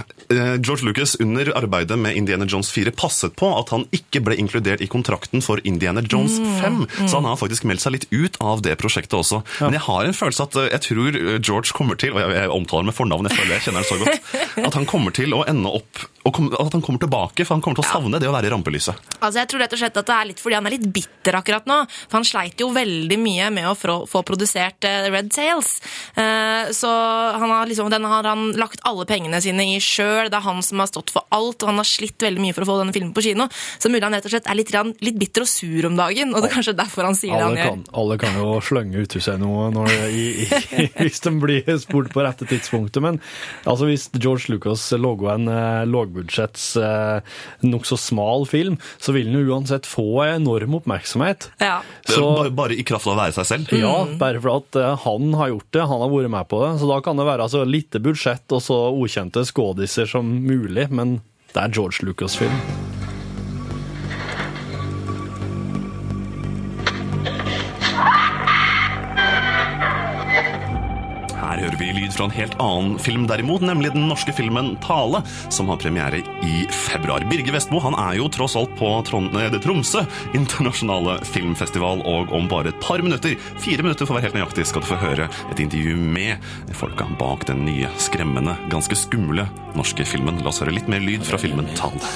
[0.60, 4.80] George Lucas under arbeidet med Indiana Jones 4 passet på at han ikke ble inkludert
[4.80, 7.08] i kontrakten for Indiana Jones Mm, 5, mm.
[7.08, 9.42] så han har faktisk meldt seg litt ut av det prosjektet også.
[9.60, 12.88] Men jeg har en følelse at jeg tror George kommer til, og jeg, jeg omtaler
[12.88, 14.32] med fornavn, jeg føler jeg kjenner det så godt,
[14.64, 17.62] at han kommer til å ende opp, og kom, at han kommer tilbake, for han
[17.64, 19.12] kommer til å savne det å være i rampelyset.
[19.18, 21.36] Altså Jeg tror rett og slett at det er litt fordi han er litt bitter
[21.36, 21.76] akkurat nå.
[22.08, 25.76] For han sleit jo veldig mye med å få, få produsert eh, Red Tails.
[26.16, 26.90] Eh, så
[27.36, 30.30] han har liksom, den har han lagt alle pengene sine i sjøl.
[30.32, 32.64] Det er han som har stått for alt, og han har slitt veldig mye for
[32.64, 33.48] å få denne filmen på kino.
[33.52, 34.72] Så mulig han rett og slett er litt,
[35.04, 37.60] litt bitter og sur om dagen, og det er kanskje derfor han sier det han
[37.60, 37.94] kan, gjør.
[38.00, 42.24] alle kan jo slønge ut seg noe når, i, i, hvis de blir spurt på
[42.24, 43.20] rette tidspunktet, men
[43.68, 47.20] altså, hvis George Lucas logoen en eh, lågbudgetts eh,
[47.60, 51.50] nokså smal film, så vil den jo uansett få enorm oppmerksomhet.
[51.58, 51.82] Ja.
[52.08, 53.74] bare, bare i kraft av å være seg selv?
[53.78, 56.72] Ja, bare for at eh, han har gjort det, han har vært med på det.
[56.80, 61.20] Så da kan det være så lite budsjett og så ukjente skådiser som mulig, men
[61.54, 62.54] det er George Lucas-film.
[62.54, 62.93] Her
[72.16, 75.22] fra en helt annen film derimot, nemlig den norske filmen Tale,
[75.52, 77.24] som har premiere i februar.
[77.30, 82.80] Birger Vestmo han er jo tross alt på Tromsø internasjonale filmfestival, og om bare et
[82.82, 85.96] par minutter, fire minutter for å være helt nøyaktig, skal du få høre et intervju
[85.98, 90.40] med folka bak den nye, skremmende, ganske skumle norske filmen.
[90.42, 92.14] La oss høre litt mer lyd fra filmen Tale.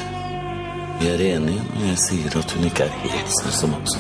[0.98, 3.94] Vi er enige når jeg sier at hun ikke er helt som oss.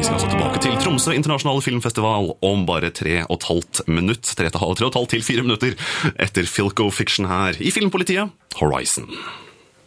[0.00, 4.26] Vi skal altså tilbake til Tromsø internasjonale filmfestival om bare tre og et halvt minutt.
[4.26, 5.76] Tre og et halvt, tre og et halvt til fire minutter
[6.18, 9.06] etter Filco Fiction her i Filmpolitiet Horizon.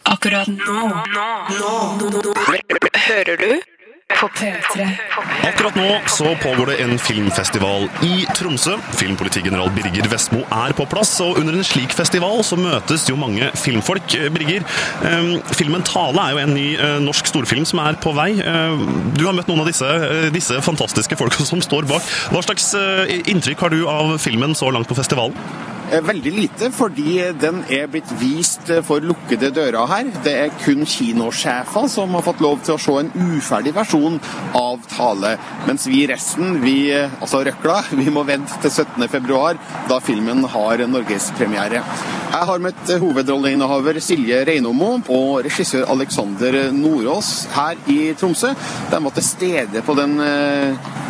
[0.07, 1.27] Akkurat nå, nå,
[1.59, 1.73] nå,
[2.07, 2.33] nå
[3.09, 3.72] hører du
[4.11, 4.85] på P3.
[5.47, 8.77] Akkurat nå så pågår det en filmfestival i Tromsø.
[8.99, 13.49] Filmpolitigeneral Birger Vestmo er på plass, og under en slik festival så møtes jo mange
[13.59, 14.15] filmfolk.
[14.19, 14.63] Eh, Birger,
[15.09, 18.31] eh, filmen Tale er jo en ny eh, norsk storfilm som er på vei.
[19.17, 19.89] Du har møtt noen av disse,
[20.33, 22.07] disse fantastiske folka som står bak.
[22.33, 22.73] Hva slags
[23.29, 25.37] inntrykk har du av filmen så langt på festivalen?
[25.93, 30.08] Eh, Veldig lite, fordi den er blitt vist eh, for lukkede dører her.
[30.25, 34.17] Det er kun kinosjefer som har fått lov til å se en uferdig versjon
[34.58, 35.36] av Tale.
[35.67, 39.06] Mens vi resten, vi, eh, altså røkla, vi må vente til 17.
[39.12, 41.84] februar, da filmen har norgespremiere.
[42.34, 48.56] Jeg har møtt eh, hovedrolleinnehaver Silje Reinomo og regissør Alexander Nordås her i Tromsø.
[48.89, 50.17] De var til stede på den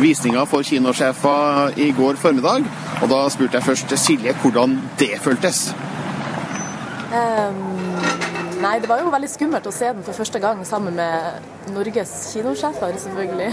[0.02, 2.68] visninga for kinosjefer i går formiddag.
[3.04, 5.70] Og da spurte jeg først Silje hvordan det føltes.
[7.14, 7.58] Um,
[8.64, 12.14] nei, det var jo veldig skummelt å se den for første gang sammen med Norges
[12.34, 13.52] kinosjefer, selvfølgelig.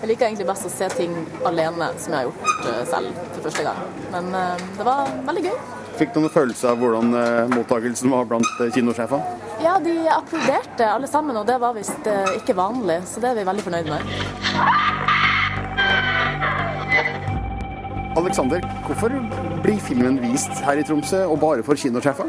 [0.00, 1.12] Jeg liker egentlig best å se ting
[1.44, 3.82] alene, som jeg har gjort eh, selv for første gang.
[4.14, 5.58] Men um, det var veldig gøy.
[6.00, 9.36] Fikk du noen følelse av hvordan eh, mottakelsen var blant eh, kinosjefene?
[9.60, 12.06] Ja, de applauderte alle sammen, og det var visst
[12.38, 14.00] ikke vanlig, så det er vi veldig fornøyd med.
[18.16, 19.12] Alexander, hvorfor
[19.62, 22.28] blir filmen vist her i Tromsø, og bare for kinosjefer?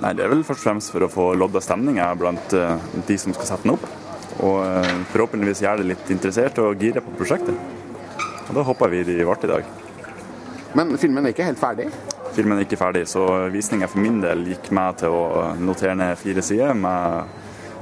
[0.00, 3.18] Nei, Det er vel først og fremst for å få lodda stemninga blant eh, de
[3.20, 3.84] som skal sette den opp.
[4.40, 7.58] Og eh, forhåpentligvis gjøre det litt interessert og gire på prosjektet.
[8.48, 9.68] Og Da håper vi de ble i dag.
[10.74, 11.88] Men filmen er ikke helt ferdig?
[12.34, 16.18] Filmen er ikke ferdig, så visninga for min del gikk med til å notere ned
[16.18, 17.26] fire sider med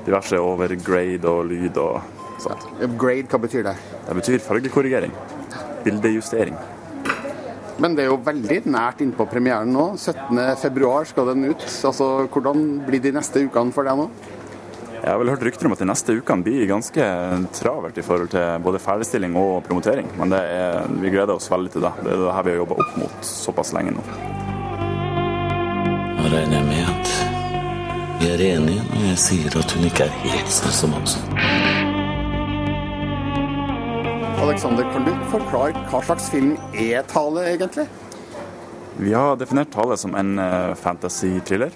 [0.07, 2.00] diverse overgrade og lyd og
[2.40, 2.64] sånt.
[2.81, 3.76] Upgrade, hva betyr det?
[4.09, 5.12] Det betyr fargekorrigering.
[5.85, 6.57] Bildejustering.
[7.79, 9.93] Men det er jo veldig nært innpå premieren nå.
[9.95, 11.62] 17.2 skal den ut.
[11.62, 14.09] Altså, Hvordan blir de neste ukene for deg nå?
[14.99, 17.05] Jeg har vel hørt rykter om at de neste ukene blir ganske
[17.55, 20.11] travelt i forhold til både ferdigstilling og promotering.
[20.19, 21.95] Men det er, vi gleder oss veldig til det.
[22.03, 24.05] Det er det her vi har jobba opp mot såpass lenge nå.
[26.19, 27.17] Nå regner jeg med at
[28.19, 31.21] vi er enige når jeg sier at hun ikke er helt sånn som oss.
[34.38, 37.88] Alexander, kan du forklare hva slags film er Tale, egentlig?
[38.98, 41.74] Vi har definert Tale som en eh, fantasy-thriller.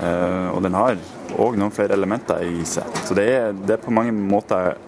[0.00, 0.96] Eh, og den har
[1.36, 2.88] òg noen flere elementer i seg.
[3.04, 4.78] Så det er, det er på mange måter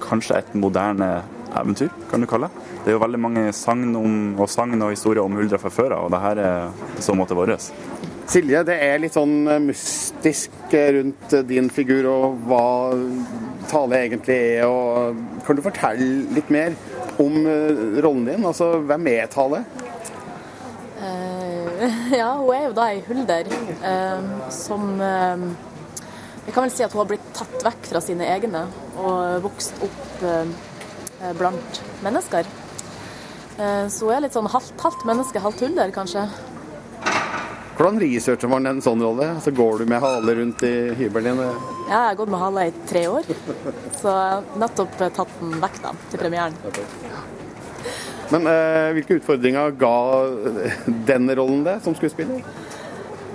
[0.00, 1.10] kanskje et moderne
[1.50, 2.66] eventyr, kan du kalle det.
[2.84, 6.06] Det er jo veldig mange sagn og sagn og historier om huldra fra før av,
[6.06, 7.56] og det her er i så måte vår.
[8.30, 12.66] Silje, det er litt sånn eh, mystisk rundt din figur og hva
[13.70, 14.66] Tale egentlig er.
[14.66, 16.74] Og kan du fortelle litt mer
[17.22, 18.46] om eh, rollen din?
[18.46, 19.62] Altså, hvem er Tale?
[21.00, 21.84] Eh,
[22.20, 27.04] ja, hun er jo da ei hulder eh, som Jeg kan vel si at hun
[27.04, 28.64] har blitt tatt vekk fra sine egne
[28.98, 30.22] og vokst opp
[31.38, 32.48] blant mennesker.
[33.92, 36.24] Så hun er litt sånn halvt, halvt menneske, halvt hulder, kanskje.
[37.76, 39.28] Hvordan researcher man en sånn rolle?
[39.44, 41.79] Så går du med hale rundt i hybelen din?
[41.90, 43.26] Ja, jeg har gått med hale i tre år,
[43.98, 44.10] så
[44.62, 46.54] nettopp tatt den vekk da, til premieren.
[48.30, 49.96] Men eh, hvilke utfordringer ga
[51.08, 52.44] den rollen det, som skuespiller?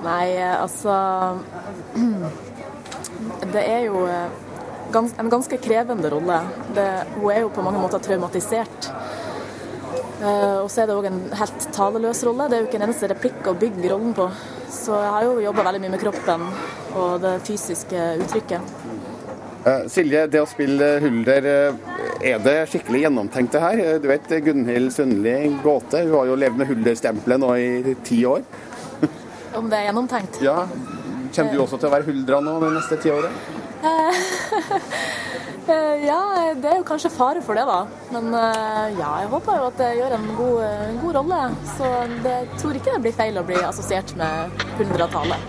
[0.06, 0.96] Nei, eh, altså
[3.52, 4.40] Det er jo eh,
[4.96, 6.40] gans en ganske krevende rolle.
[6.80, 6.88] Det,
[7.18, 8.88] hun er jo på mange måter traumatisert.
[10.24, 12.48] Eh, og så er det òg en helt taleløs rolle.
[12.48, 14.32] Det er jo ikke en eneste replikk å bygge rollen på.
[14.72, 16.48] Så jeg har jo jobba veldig mye med kroppen
[16.96, 18.76] og det fysiske uttrykket.
[19.66, 21.78] Eh, Silje, det å spille Hulder, eh,
[22.30, 23.80] er det skikkelig gjennomtenkt det her?
[23.82, 28.20] Eh, Du vet Gunhild Sundli Gåte, hun har jo levd med Hulder-stempelet nå i ti
[28.30, 28.44] år.
[29.58, 30.38] Om det er gjennomtenkt?
[30.46, 30.68] Ja,
[31.36, 33.32] Kommer du også til å være Huldra nå det neste ti året?
[33.90, 34.22] Eh,
[36.06, 36.22] ja,
[36.62, 37.82] det er jo kanskje fare for det, da.
[38.14, 38.30] Men
[39.00, 41.42] ja, jeg håper jo at jeg gjør en god, en god rolle.
[41.74, 41.90] Så
[42.22, 45.42] det, jeg tror ikke det blir feil å bli assosiert med Huldra-tale.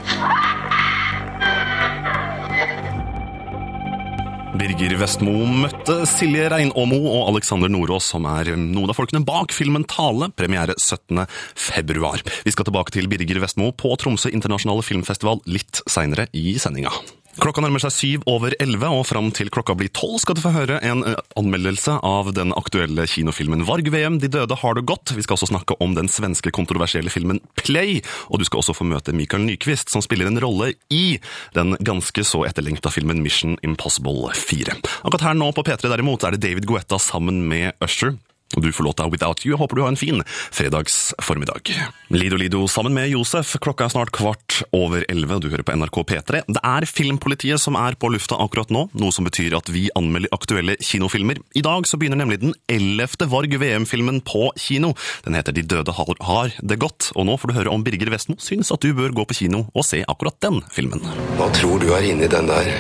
[4.57, 9.85] Birger Vestmo møtte Silje Reinåmo og Alexander Nordås, som er noen av folkene bak filmen
[9.91, 11.27] Tale, premiere 17.
[11.59, 12.25] februar.
[12.47, 16.95] Vi skal tilbake til Birger Vestmo på Tromsø internasjonale filmfestival litt seinere i sendinga.
[17.37, 20.55] Klokka nærmer seg syv over elleve, og fram til klokka blir tolv skal du få
[20.55, 25.13] høre en eh, anmeldelse av den aktuelle kinofilmen Varg-VM De døde har det godt.
[25.13, 28.01] Vi skal også snakke om den svenske kontroversielle filmen Play,
[28.33, 31.19] og du skal også få møte Mikael Nyquist, som spiller en rolle i
[31.57, 34.79] den ganske så etterlengta filmen Mission Impossible 4.
[35.05, 38.17] Akkurat her nå på P3 derimot er det David Guetta sammen med Usher.
[38.55, 39.57] Og du får låta Without You.
[39.57, 40.23] Jeg håper du har en fin
[40.55, 41.73] fredags formiddag.
[42.15, 43.57] Lido Lido sammen med Josef.
[43.63, 46.43] Klokka er snart kvart over elleve, og du hører på NRK P3.
[46.47, 50.31] Det er Filmpolitiet som er på lufta akkurat nå, noe som betyr at vi anmelder
[50.37, 51.43] aktuelle kinofilmer.
[51.59, 54.95] I dag så begynner nemlig den ellevte Varg VM-filmen på kino.
[55.27, 58.13] Den heter De døde har, har det godt, og nå får du høre om Birger
[58.15, 61.03] Vestmo syns at du bør gå på kino og se akkurat den filmen.
[61.41, 62.71] Hva tror du er inni den der?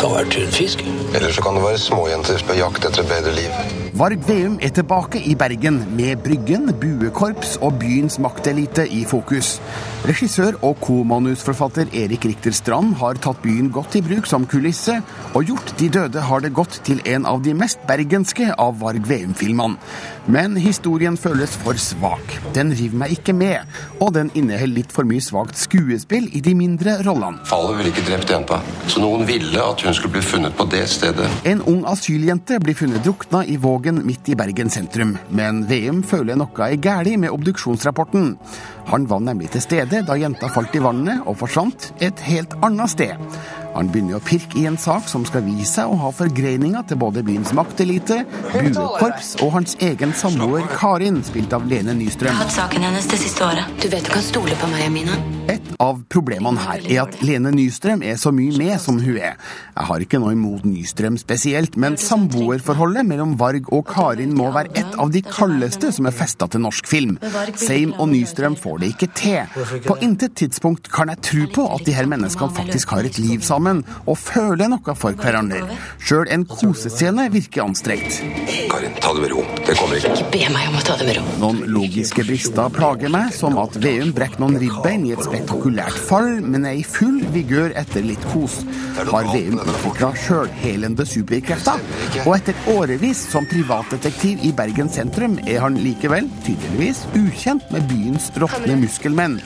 [0.00, 0.82] Kan være tunfisk.
[1.12, 3.81] Eller så kan det være småjenter på jakt etter et bedre liv.
[3.92, 9.58] Varg Veum er tilbake i Bergen med Bryggen, buekorps og byens maktelite i fokus.
[10.08, 14.96] Regissør og komanusforfatter Erik Rikter Strand har tatt byen godt i bruk som kulisse,
[15.36, 19.04] og gjort De døde har det godt til en av de mest bergenske av Varg
[19.10, 19.76] Veum-filmene.
[20.26, 22.36] Men historien føles for svak.
[22.54, 23.68] Den river meg ikke med,
[24.00, 27.42] og den inneholder litt for mye svakt skuespill i de mindre rollene.
[27.50, 30.84] Fallet ville ikke drept jenta, så noen ville at hun skulle bli funnet på det
[30.88, 31.28] stedet.
[31.44, 36.36] En ung asyljente blir funnet drukna i Vågen midt i Bergen sentrum, men Veum føler
[36.38, 38.28] noe er galt med obduksjonsrapporten.
[38.92, 42.94] Han var nemlig til stede da jenta falt i vannet og forsvant et helt annet
[42.94, 43.26] sted.
[43.72, 46.98] Han begynner å pirke i en sak som skal vise seg å ha forgreininger til
[47.00, 48.18] både byens maktelite,
[48.52, 52.28] buekorps og hans egen samboer Karin, spilt av Lene Nystrøm.
[52.28, 53.70] Jeg har hatt saken hennes det siste året.
[53.80, 55.16] Du vet du kan stole på meg, Amina.
[55.52, 59.38] Et av problemene her er at Lene Nystrøm er så mye med som hun er.
[59.72, 64.74] Jeg har ikke noe imot Nystrøm spesielt, men samboerforholdet mellom Varg og Karin må være
[64.82, 67.16] et av de kaldeste som er festa til norsk film.
[67.56, 69.80] Seim og Nystrøm får det ikke til.
[69.88, 73.40] På intet tidspunkt kan jeg tro på at de her menneskene faktisk har et liv
[73.40, 75.62] sammen og føler noe for hverandre.
[76.02, 78.20] Sjøl en kosescene virker anstrengt.
[78.72, 79.44] Karin, ta det med ro.
[79.62, 80.14] Det kommer ikke.
[80.16, 81.24] Ikke be meg om å ta det med ro.
[81.42, 86.40] Noen logiske brister plager meg, som at Veum brekker noen ribbein i et spektakulært fall,
[86.42, 88.60] men er i full vigør etter litt kos.
[88.98, 91.80] Har Veum utvikla sjølhelende superkrefter?
[92.24, 98.30] Og etter årevis som privatdetektiv i Bergen sentrum er han likevel, tydeligvis, ukjent med byens
[98.40, 99.38] råtne muskelmenn.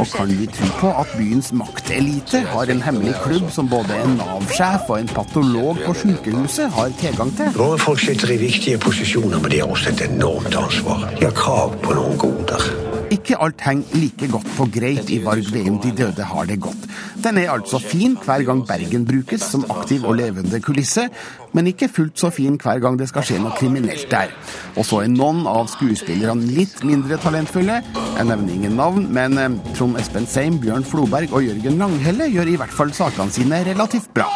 [0.00, 4.16] Og kan vi tro på at byens maktelite har en hemmelig klubb som både en
[4.18, 7.50] Nav-sjef og en patolog på sykehuset har tilgang til?
[7.56, 11.06] Våre folk sitter i viktige posisjoner, men de har også et enormt ansvar.
[11.18, 12.66] De har krav på noen goder.
[13.12, 16.86] Ikke alt henger like godt på greit i Varg Veum De døde har det godt.
[17.24, 21.08] Den er altså fin hver gang Bergen brukes som aktiv og levende kulisse,
[21.56, 24.32] men ikke fullt så fin hver gang det skal skje noe kriminelt der.
[24.76, 27.80] Og så er noen av skuespillerne litt mindre talentfulle.
[28.16, 32.52] Jeg nevner ingen navn, men eh, Trond Espen Seim, Bjørn Floberg og Jørgen Langhelle gjør
[32.52, 34.28] i hvert fall sakene sine relativt bra.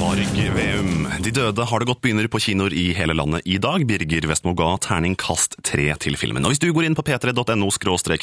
[0.00, 0.99] Varg Veum.
[1.20, 3.82] De døde har det godt begynner på kinoer i hele landet i dag.
[3.84, 6.46] Birger Vestmo ga terningkast tre til filmen.
[6.46, 7.68] Og Hvis du går inn på p3.no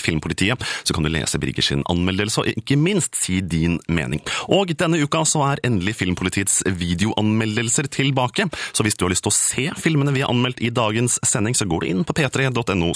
[0.02, 4.24] filmpolitiet, så kan du lese Birger anmeldelse og ikke minst si din mening.
[4.50, 8.48] Og denne uka så er endelig Filmpolitiets videoanmeldelser tilbake.
[8.74, 11.54] Så hvis du har lyst til å se filmene vi har anmeldt i dagens sending,
[11.54, 12.90] så går du inn på p3.no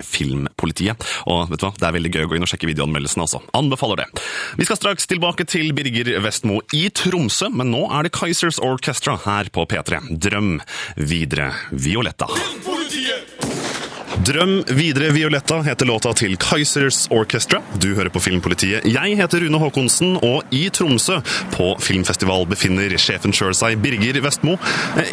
[0.00, 1.08] filmpolitiet.
[1.28, 3.44] Og vet du hva, det er veldig gøy å gå inn og sjekke videoanmeldelsene, altså.
[3.52, 4.08] Anbefaler det.
[4.56, 9.09] Vi skal straks tilbake til Birger Vestmo i Tromsø, men nå er det Kaizers Orchestra
[9.26, 10.02] her på P3.
[10.20, 10.56] Drøm
[10.96, 12.26] videre, Violetta.
[14.20, 17.60] Drøm videre, Violetta heter låta til Kaizers Orchestra.
[17.80, 18.84] Du hører på Filmpolitiet.
[18.84, 21.16] Jeg heter Rune Haakonsen, og i Tromsø
[21.54, 24.58] på filmfestival befinner sjefen sjøl seg, Birger Vestmo.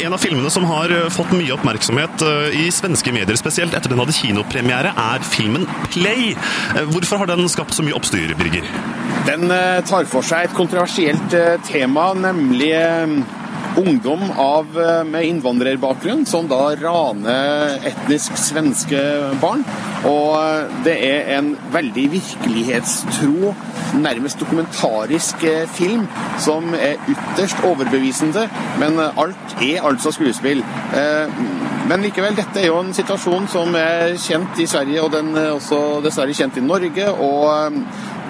[0.01, 4.01] En av filmene som har fått mye oppmerksomhet eh, i svenske medier, spesielt etter den
[4.03, 6.33] hadde kinopremiere, er filmen Play.
[6.75, 8.67] Eh, Hvorfor har den skapt så mye oppstyr, Birger?
[9.29, 13.17] Den eh, tar for seg et kontroversielt eh, tema, nemlig eh,
[13.78, 19.02] ungdom av, eh, med innvandrerbakgrunn som da raner etnisk svenske
[19.42, 19.63] barn.
[20.06, 23.54] Og eh, det er en veldig virkelighetstro,
[24.02, 26.08] nærmest dokumentarisk eh, film
[26.42, 28.48] som er ytterst overbevisende,
[28.82, 30.63] men alt er altså skuespill.
[31.88, 35.54] Men likevel, dette er jo en situasjon som er kjent i Sverige, og den er
[35.56, 37.10] også dessverre kjent i Norge.
[37.12, 37.74] og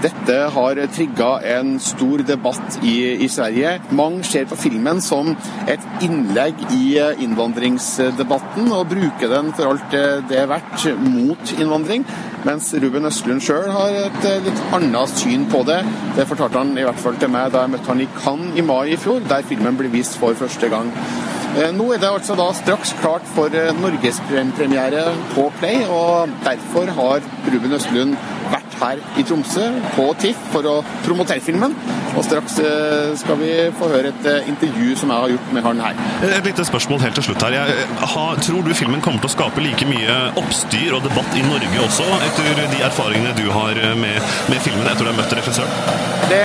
[0.04, 3.78] dette har trigga en stor debatt i, i Sverige.
[3.98, 5.34] Mange ser på filmen som
[5.70, 11.54] et innlegg i eh, innvandringsdebatten, og bruker den for alt det det er verdt mot
[11.58, 12.06] innvandring.
[12.48, 15.80] Mens Ruben Østlund sjøl har et eh, litt annet syn på det.
[16.18, 18.66] Det fortalte han i hvert fall til meg da jeg møtte han i Cannes i
[18.66, 20.92] mai i fjor, der filmen ble vist for første gang.
[21.58, 26.92] Eh, Nå er det altså da straks klart for eh, norgespremiere på Play, og derfor
[27.00, 28.14] har Ruben Østlund
[28.82, 31.76] her i Tromsø på TIFF for å promotere filmen.
[32.18, 35.68] Og straks eh, skal vi få høre et eh, intervju som jeg har gjort med
[35.68, 36.00] han her.
[36.28, 37.58] Et lite spørsmål helt til slutt her.
[37.60, 41.46] Jeg, har, tror du filmen kommer til å skape like mye oppstyr og debatt i
[41.46, 44.18] Norge også, etter de erfaringene du har med,
[44.50, 46.08] med filmen etter du har møtt regissøren?
[46.32, 46.44] Det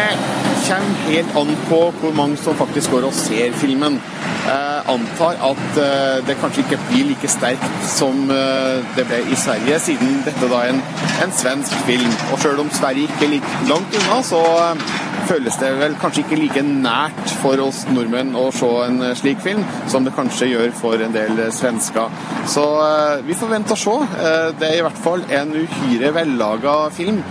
[0.68, 4.00] kommer helt an på hvor mange som faktisk går og ser filmen.
[4.46, 9.38] Jeg antar at eh, det kanskje ikke blir like sterkt som eh, det ble i
[9.38, 10.82] Sverige, siden dette da er en,
[11.22, 12.10] en svensk film.
[12.32, 14.82] Og selv om Sverige ikke er like langt unna, så eh,
[15.30, 19.42] føles det vel kanskje ikke like nært for oss nordmenn å se en eh, slik
[19.46, 22.10] film, som det kanskje gjør for en del eh, svensker.
[22.50, 23.96] Så eh, vi får vente og se.
[24.18, 27.22] Eh, Det er i hvert fall en uhyre vellaga film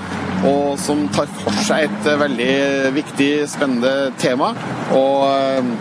[0.47, 2.54] og som tar for seg et eh, veldig
[2.95, 4.51] viktig, spennende tema.
[4.97, 5.71] Og eh,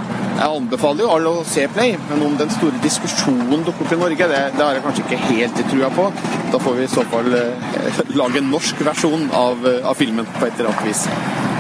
[0.41, 4.01] jeg anbefaler jo alle å se Play, men om den store diskusjonen dukker opp i
[4.01, 6.09] Norge, det, det har jeg kanskje ikke helt trua på.
[6.53, 10.49] Da får vi i så fall eh, lage en norsk versjon av, av filmen på
[10.49, 11.07] et eller annet vis.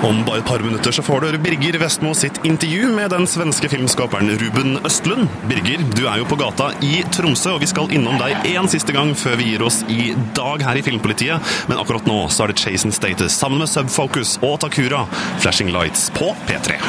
[0.02, 3.26] Om bare et par minutter så får du høre Birger Vestmo sitt intervju med den
[3.28, 5.28] svenske filmskaperen Ruben Østlund.
[5.50, 8.96] Birger, du er jo på gata i Tromsø, og vi skal innom deg en siste
[8.96, 11.52] gang før vi gir oss i dag her i Filmpolitiet.
[11.68, 15.04] Men akkurat nå så er det Chase and Status sammen med Subfocus og Takura,
[15.44, 16.80] Flashing Lights på P3.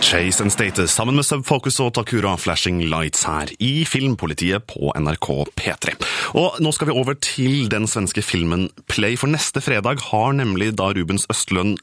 [0.00, 5.28] Chase and Status sammen med Subfocus og Takura Flashing Lights her i Filmpolitiet på NRK
[5.60, 5.94] P3.
[6.40, 10.72] Og nå skal vi over til den svenske filmen Play, for neste fredag har nemlig
[10.78, 11.78] da Østlund,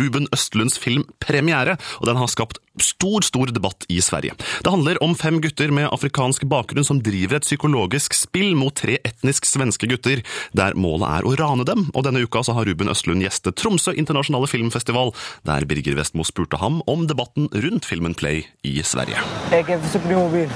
[0.00, 4.34] Ruben Østlunds film premiere, og den har skapt stor, stor debatt i Sverige.
[4.64, 8.96] Det handler om fem gutter med afrikansk bakgrunn som driver et psykologisk spill mot tre
[9.04, 10.22] etnisk svenske gutter,
[10.56, 13.92] der målet er å rane dem, og denne uka så har Ruben Østlund gjestet Tromsø
[13.92, 15.12] internasjonale filmfestival,
[15.48, 19.18] der Birger Vestmo spurte ham om debatten rundt filmen Play i Sverige.
[19.50, 20.52] Jeg kan jag få se på din mobil?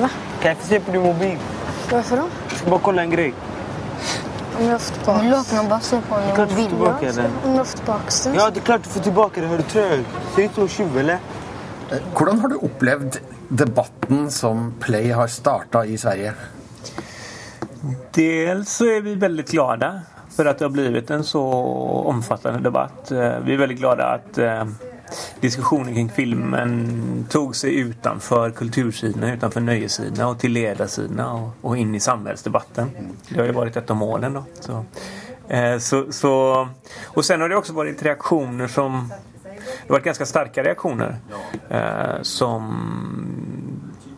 [0.00, 0.08] Hva?
[0.42, 1.38] Kan jeg få se på din mobil?
[1.90, 2.26] Hvorfor da?
[2.50, 3.32] Jag bare bara kolla en greie.
[4.56, 4.66] Om.
[5.06, 6.42] Men låt bara se på du.
[6.42, 8.34] Om tillbaka den.
[8.34, 9.46] Ja, det är klart du får tillbaka det.
[9.46, 10.04] Hör du trög?
[10.34, 11.18] Ser ut som en tjuv, eller?
[12.16, 13.18] Hvordan har du opplevd
[13.48, 16.32] debatten som Play har starta i Sverige?
[18.16, 19.90] Dels så er vi veldig glade
[20.36, 21.42] for at det har blitt en så
[22.10, 23.12] omfattende debatt.
[23.12, 24.64] Eh, Vi er veldig glade at eh,
[25.40, 31.94] diskussionen kring filmen tog sig utanför kultursidorna, utanför nöjesidorna och till ledarsidorna och, och in
[31.94, 32.90] i samhällsdebatten.
[33.28, 34.44] Det har ju varit ett av målen då.
[34.60, 34.84] Så,
[35.48, 36.68] eh, så, så,
[37.04, 39.08] och sen har det också varit reaktioner som
[39.52, 41.16] det har varit ganska starka reaktioner
[41.68, 42.74] eh, som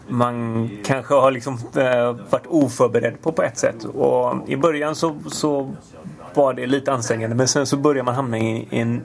[0.08, 3.84] man kanske har liksom eh, varit oförberedd på på ett sätt.
[3.84, 5.74] Och I början så, så
[6.34, 9.02] var det lite ansträngande men sen så börjar man hamna i, en,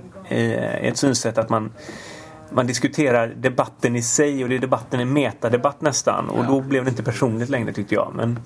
[0.81, 1.71] ett synsätt att man
[2.53, 6.83] man diskuterar debatten i sig och det är debatten en metadebatt nästan och då blev
[6.83, 8.11] det inte personligt längre tyckte jag.
[8.15, 8.39] Men,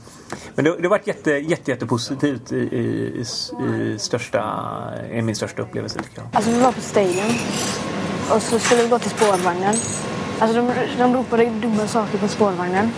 [0.55, 3.25] men det, det har varit jätte, jätte, jättepositivt i, i, i,
[3.73, 4.43] i största,
[5.11, 6.27] i min största upplevelse tycker jag.
[6.33, 7.33] Alltså vi var på Stadium
[8.31, 9.75] och så skulle vi gå till spårvagnen.
[10.39, 12.91] Alltså de, de ropade dumma saker på spårvagnen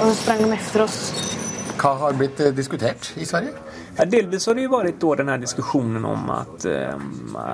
[0.00, 1.12] och så sprang de efter oss.
[1.76, 3.48] Hva har blitt eh, diskutert i Sverige?
[4.04, 6.94] Delvis har det ju varit då den här diskussionen om att, eh,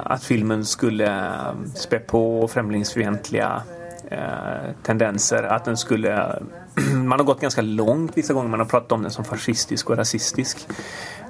[0.04, 3.62] att filmen skulle eh, spä på främlingsfientliga
[4.10, 5.42] eh, tendenser.
[5.42, 6.42] Att den skulle...
[6.94, 8.48] man har gått ganska långt vissa gånger.
[8.48, 10.68] Man har pratat om den som fascistisk och rasistisk.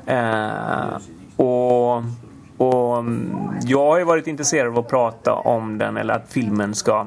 [0.06, 0.98] Eh,
[1.36, 1.96] och,
[2.56, 3.30] och mm,
[3.62, 7.06] jag har ju varit intresserad av att prata om den eller att filmen ska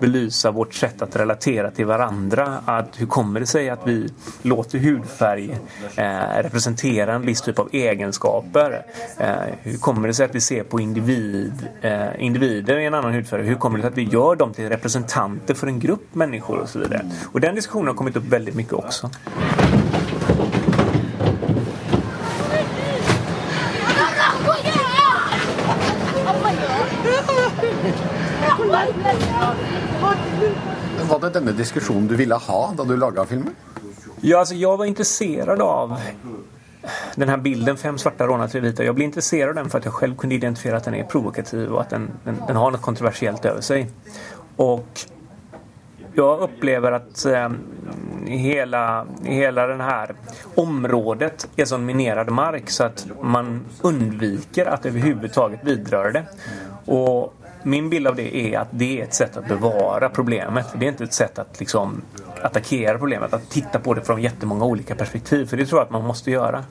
[0.00, 2.58] belysa vårt sätt att relatera till varandra.
[2.64, 4.08] Att hur kommer det sig att vi
[4.42, 5.58] låter hudfärg
[5.96, 8.86] eh, representera en viss typ av egenskaper?
[9.18, 9.32] Eh,
[9.62, 13.46] hur kommer det sig att vi ser på individ, eh, individer i en annan hudfärg?
[13.46, 16.68] Hur kommer det sig att vi gör dem till representanter för en grupp människor och
[16.68, 17.10] så vidare?
[17.32, 19.10] Och den diskussionen har kommit upp väldigt mycket också.
[31.08, 33.54] Var det denne diskusjonen du ville ha da du laga filmen?
[34.20, 35.96] Ja, altså, jeg var intresserad av
[37.14, 38.84] den här bilden, fem svarta rånare, tre vita.
[38.84, 41.72] Jag blev intresserad av den för att jag själv kunde identifiera att den är provokativ
[41.72, 43.90] och att den, den, den har något kontroversiellt över sig.
[44.56, 45.06] Och
[46.14, 47.48] jag upplever att eh,
[48.26, 50.14] hela, hela det här
[50.54, 56.24] området är sån minerad mark så att man undviker att överhuvudtaget vidröra det.
[56.92, 60.66] Och min bild av det är att det är ett sätt att bevara problemet.
[60.78, 62.02] Det är inte ett sätt att liksom
[62.42, 65.46] attackera problemet, att titta på det från jättemånga olika perspektiv.
[65.46, 66.64] För det tror jag att man måste göra.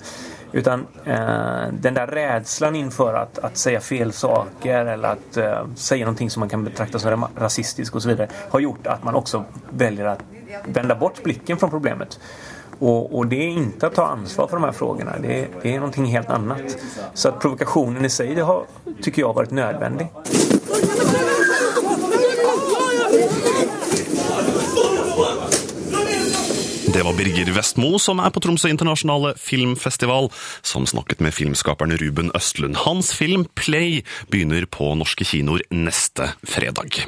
[0.51, 6.05] Utan eh, den där rädslan inför att, att säga fel saker eller att eh, säga
[6.05, 9.43] någonting som man kan betrakta som rasistiskt och så vidare har gjort att man också
[9.69, 10.19] väljer att
[10.65, 12.19] vända bort blicken från problemet.
[12.83, 15.15] Och, och, det är inte att ta ansvar för de här frågorna.
[15.21, 16.77] Det är, det är någonting helt annat.
[17.13, 18.65] Så att provokationen i sig det har,
[19.01, 20.07] tycker jag, varit nödvändig.
[26.93, 30.31] Det var Birger Vestmo, som er på Tromsø internasjonale filmfestival,
[30.61, 32.75] som snakket med filmskaperen Ruben Østlund.
[32.77, 37.07] Hans film Play begynner på norske kinoer neste fredag.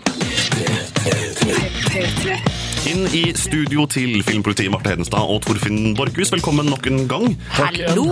[2.85, 7.31] Inn i studio til filmpolitiet Marte Hedenstad og Torfinn Borchhus, velkommen nok en gang.
[7.57, 8.05] Hallo!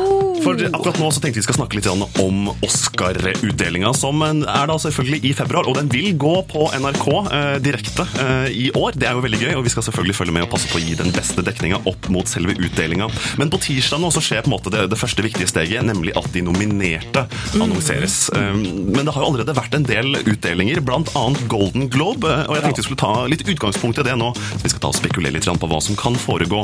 [0.43, 5.29] For akkurat nå så tenkte vi skal snakke litt om Oscar-utdelinga, som er da selvfølgelig
[5.29, 5.69] i februar.
[5.69, 8.97] Og den vil gå på NRK eh, direkte eh, i år.
[8.97, 10.83] Det er jo veldig gøy, og vi skal selvfølgelig følge med og passe på å
[10.83, 13.07] gi den beste dekninga opp mot selve utdelinga.
[13.39, 16.17] Men på tirsdag nå så skjer på en måte det, det første viktige steget, nemlig
[16.19, 17.27] at de nominerte
[17.61, 18.17] annonseres.
[18.33, 21.25] Eh, men det har jo allerede vært en del utdelinger, bl.a.
[21.53, 24.33] Golden Globe, og jeg tenkte vi skulle ta litt utgangspunkt i det nå.
[24.63, 26.63] Vi skal ta og spekulere litt på hva som kan foregå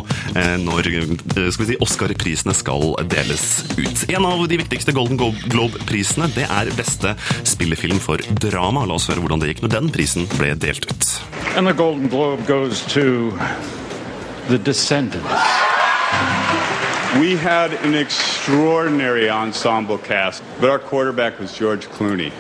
[0.64, 0.90] når
[1.52, 3.44] skal vi si, Oscar-prisene skal deles
[3.78, 4.06] ut.
[4.16, 7.16] En av de viktigste Golden Globe-prisene det er beste
[7.48, 8.86] spillefilm for drama.
[8.88, 11.10] La oss høre hvordan det gikk når den prisen ble delt ut.
[11.58, 13.34] And the Golden Globe goes to
[14.48, 15.28] The Descendants.
[17.20, 22.32] We had an extraordinary ensemble cast, but our quarterback was George Clooney.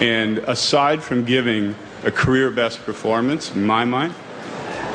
[0.00, 1.74] And aside from giving
[2.04, 4.14] a career best performance, in my mind,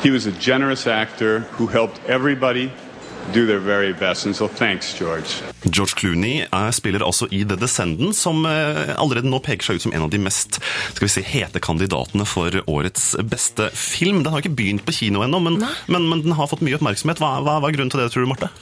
[0.06, 2.72] he was a generous actor who helped everybody
[3.32, 4.26] do their very best.
[4.26, 5.42] And so thanks, George.
[5.64, 9.86] George Clooney er, spiller altså i The Descendant, som eh, allerede nå peker seg ut
[9.86, 14.22] som en av de mest skal vi si, hete kandidatene for årets beste film.
[14.24, 17.22] Den har ikke begynt på kino ennå, men, men, men, den har fått mye oppmerksomhet.
[17.22, 18.52] Hva, hva, hva er grunnen til det, tror du, Marte?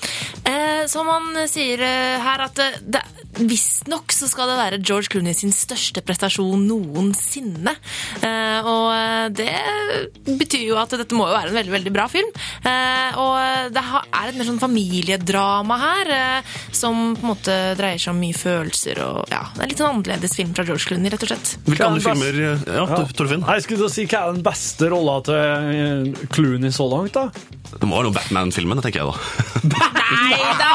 [0.45, 3.03] Eh, som han sier eh, her, at det,
[3.35, 7.75] visstnok så skal det være George Clooney sin største prestasjon noensinne.
[8.23, 9.51] Eh, og det
[10.25, 12.31] betyr jo at dette må jo være en veldig, veldig bra film.
[12.63, 18.01] Eh, og det er et mer sånn familiedrama her, eh, som på en måte dreier
[18.01, 21.13] seg om mye følelser og ja, Det er litt sånn annerledes film fra George Clooney,
[21.13, 21.55] rett og slett.
[21.69, 22.41] Hvilke andre filmer
[22.75, 22.87] Ja,
[23.17, 23.45] Torfinn?
[23.49, 27.29] Jeg skulle til å si Hva er den beste rolla til Clooney så langt, da?
[27.75, 29.17] Det må være noe Batman-filmen, tenker jeg da.
[29.75, 30.73] Nei da!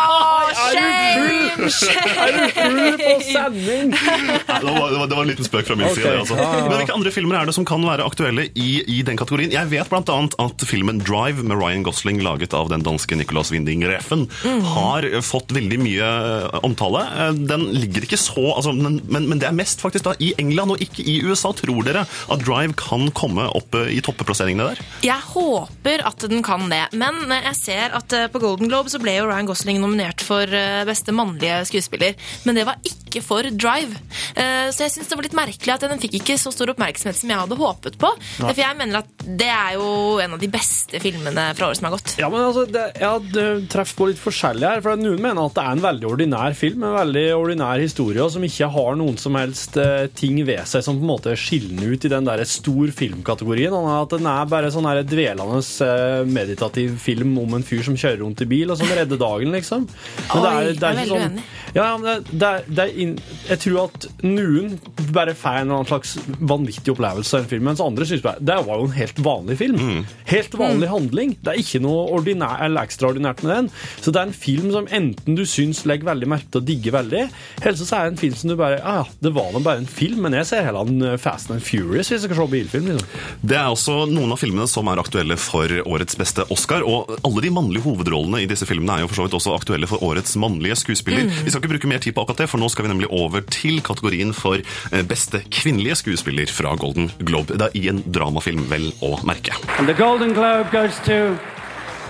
[0.60, 1.50] Shame!
[1.70, 3.92] Er du full på sending?
[3.94, 6.16] Nei, det, var, det, var, det var en liten spøk fra min Ok, side.
[6.24, 6.38] Altså.
[6.40, 6.64] ja, ja.
[6.66, 9.54] Men hvilke andre filmer er det som kan være aktuelle i, i den kategorien?
[9.54, 13.69] Jeg vet annet at filmen Drive med Ryan Gosling, laget av den danske Nicolas Winding
[13.90, 14.62] Refn, Mm.
[14.66, 17.02] har fått veldig mye eh, omtale.
[17.06, 20.34] Eh, Den ligger ikke så altså, men, men, men det er mest faktisk da i
[20.42, 21.52] England og ikke i USA.
[21.54, 24.82] Tror dere at Drive kan komme opp eh, i toppeplasseringene der?
[25.06, 29.18] Jeg håper at den kan det, men jeg ser at på Golden Globe så ble
[29.20, 30.46] jo Ryan Gosling nominert for
[30.88, 32.16] beste mannlige skuespiller,
[32.46, 33.98] men det var ikke for Drive.
[34.36, 37.18] Eh, Så jeg syns det var litt merkelig at den fikk ikke så stor oppmerksomhet
[37.18, 38.12] som jeg hadde håpet på.
[38.44, 38.52] Nei.
[38.54, 39.88] For jeg mener at det er jo
[40.22, 42.16] en av de beste filmene fra året som har gått.
[42.22, 44.82] Ja, men altså, det, ja, det treffer på litt forskjellig her.
[44.86, 48.32] for Noen mener at det er en veldig ordinær film, en veldig ordinær historie, og
[48.34, 51.94] som ikke har noen som helst eh, ting ved seg som på en måte skiller
[51.96, 53.76] ut i den der stor filmkategorien.
[53.94, 58.24] At den er bare sånn her dvelende eh, meditativ film om en fyr som kjører
[58.24, 59.88] rundt i bil, og som redder dagen, liksom.
[59.90, 61.46] Men Oi, jeg er veldig er uenig.
[61.69, 63.14] Ja, ja, men det, det, er- det er inn,
[63.50, 64.78] jeg tror at noen
[65.16, 68.88] bare får en slags vanvittig opplevelse av en film, mens andre syns det var jo
[68.90, 69.80] en helt vanlig film.
[69.80, 70.02] Mm.
[70.30, 71.36] Helt vanlig handling.
[71.44, 73.70] Det er ikke noe ordinær, eller ekstraordinært med den.
[74.02, 76.96] Så det er en film som enten du syns legger veldig merke til og digger
[77.00, 77.24] veldig,
[77.64, 79.84] eller så er det en film som du bare ah, ja, det var da bare
[79.84, 82.48] en film, men jeg ser heller en eh, Fast and Furious hvis jeg skal se
[82.52, 82.88] bilfilm.
[82.92, 83.14] liksom.
[83.52, 86.84] Det er også noen av filmene som er aktuelle for årets beste Oscar.
[86.88, 89.90] Og alle de mannlige hovedrollene i disse filmene er jo for så vidt også aktuelle
[89.90, 91.28] for årets mannlige skuespiller.
[91.30, 91.42] Mm.
[91.46, 93.44] Vi skal ikke bruke mer tid på akkurat det, for nå skal vi nemlig over
[93.52, 97.58] til kategorien for eh, beste kvinnelige skuespiller fra Golden Globe.
[97.60, 99.56] Det er i en dramafilm, vel å merke.
[99.78, 101.38] And the Golden Globe goes to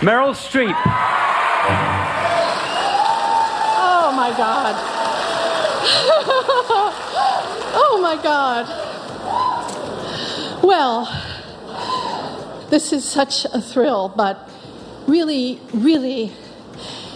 [0.00, 0.76] Meryl Streep.
[3.76, 4.74] Oh my God.
[7.82, 8.66] oh my God.
[10.62, 11.08] Well,
[12.70, 14.48] this is such a thrill, but
[15.06, 16.32] really, really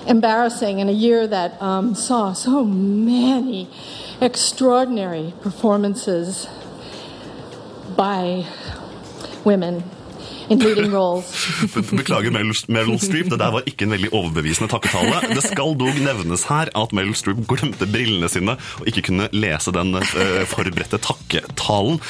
[0.06, 3.68] embarrassing in a year that um, saw so many
[4.20, 6.48] extraordinary performances
[7.96, 8.46] by
[9.44, 9.82] women.
[10.48, 15.22] Beklager Meryl, Meryl Streep, det der var ikke en veldig overbevisende takketale.
[15.32, 19.72] Det skal dog nevnes her at Meryl Streep glemte brillene sine og ikke kunne lese
[19.72, 22.00] den eh, forberedte takketalen.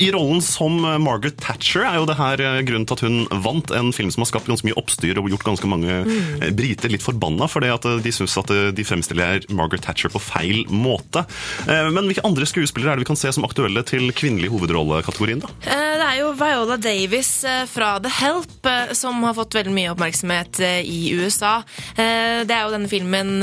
[0.00, 3.18] I rollen som eh, Margaret Thatcher er jo det her eh, grunnen til at hun
[3.44, 6.42] vant en film som har skapt ganske mye oppstyr og gjort ganske mange Mm.
[6.42, 10.62] eh, briter litt forbanna fordi at de syns at de fremstiller Margaret Thatcher på feil
[10.70, 11.22] måte.
[11.66, 15.42] Men hvilke andre skuespillere er det vi kan se som aktuelle til kvinnelig hovedrollekategorien?
[15.44, 15.50] da?
[15.64, 17.30] Det er jo Viola Davis
[17.70, 21.58] fra The Help som har fått veldig mye oppmerksomhet i USA.
[21.96, 23.36] Det er jo denne filmen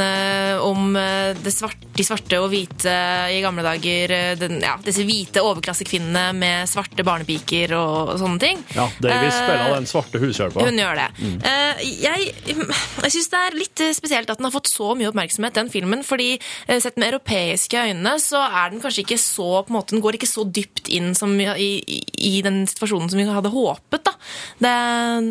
[0.66, 2.92] om eh, det svart- de svarte og hvite
[3.34, 4.12] i gamle dager.
[4.38, 8.62] Den, ja, disse hvite overklassekvinnene med svarte barnepiker og, og sånne ting.
[8.76, 10.66] Ja, Davies uh, spiller den svarte hushjelpa.
[10.68, 11.08] Hun gjør det.
[11.22, 11.38] Mm.
[11.44, 15.10] Uh, Jeg, jeg syns det er litt eh, spesielt at den har fått så mye
[15.12, 16.04] oppmerksomhet, den filmen.
[16.08, 16.34] fordi
[16.70, 20.04] uh, sett med europeiske øyne så er den kanskje ikke så på en måte, Den
[20.04, 24.04] går ikke så dypt inn som i, i, i den situasjonen som vi hadde håpet.
[24.08, 24.14] da.
[24.60, 24.74] Det,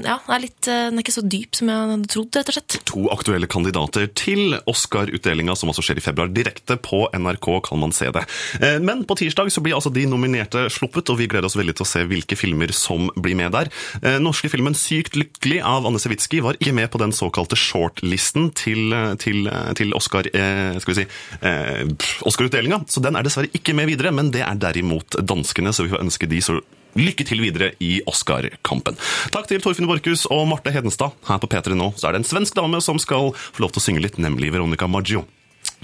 [0.06, 2.56] ja, det er litt, den er ikke så dyp som jeg hadde trodd, rett og
[2.56, 2.76] slett.
[2.88, 6.30] to aktuelle kandidater til Oscar-utdelinga, som altså skjer i februar.
[6.32, 8.22] Direkte på NRK kan man se det.
[8.60, 11.76] Eh, Men på tirsdag så blir altså de nominerte sluppet, og vi gleder oss veldig
[11.76, 13.70] til å se hvilke filmer som blir med der.
[14.02, 18.50] Eh, Norske filmen Sykt lykkelig av Anne Sewitsky var ikke med på den såkalte shortlisten
[18.56, 21.06] til, til, til Oscar, eh, skal vi si,
[21.42, 21.84] eh,
[22.28, 25.94] Oscar-utdelinga, så den er dessverre ikke med videre, men det er derimot danskene, så vi
[25.94, 26.60] får ønske de så
[26.96, 28.96] Lykke til videre i Oscar-kampen.
[29.34, 31.12] Takk til Torfinn Borchhus og Marte Hedenstad.
[31.28, 33.82] Her på P3 nå så er det en svensk dame som skal få lov til
[33.82, 35.26] å synge litt, nemlig Veronica Maggio.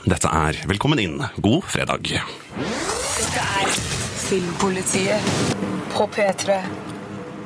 [0.09, 1.21] Dette er Velkommen inn.
[1.45, 2.15] God fredag.
[2.17, 4.02] Dette er
[4.33, 5.21] Filmpolitiet
[5.97, 6.61] på P3.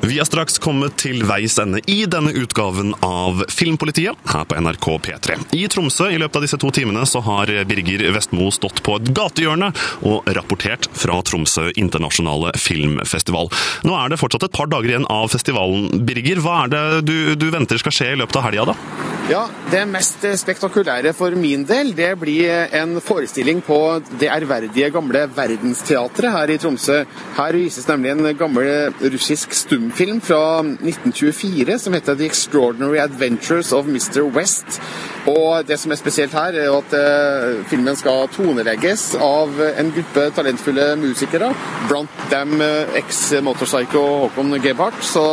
[0.05, 4.89] Vi er straks kommet til veis ende i denne utgaven av Filmpolitiet her på NRK
[5.07, 5.39] P3.
[5.57, 9.11] I Tromsø i løpet av disse to timene så har Birger Vestmo stått på et
[9.17, 9.73] gatehjørne
[10.07, 13.51] og rapportert fra Tromsø internasjonale filmfestival.
[13.89, 16.05] Nå er det fortsatt et par dager igjen av festivalen.
[16.07, 18.79] Birger, hva er det du, du venter skal skje i løpet av helga, da?
[19.27, 23.79] Ja, Det mest spektakulære for min del det blir en forestilling på
[24.21, 27.01] det ærverdige gamle Verdensteatret her i Tromsø.
[27.35, 29.57] Her vises nemlig en gammel russisk
[29.87, 34.23] stumfilm fra 1924 som heter The Extraordinary Adventures of Mr.
[34.35, 34.81] West.
[35.27, 40.29] Og Det som er spesielt her, er at eh, filmen skal tonelegges av en gruppe
[40.37, 41.51] talentfulle musikere,
[41.89, 45.03] blant dem eh, eks-motorpsycho Håkon Gebhardt.
[45.03, 45.25] Så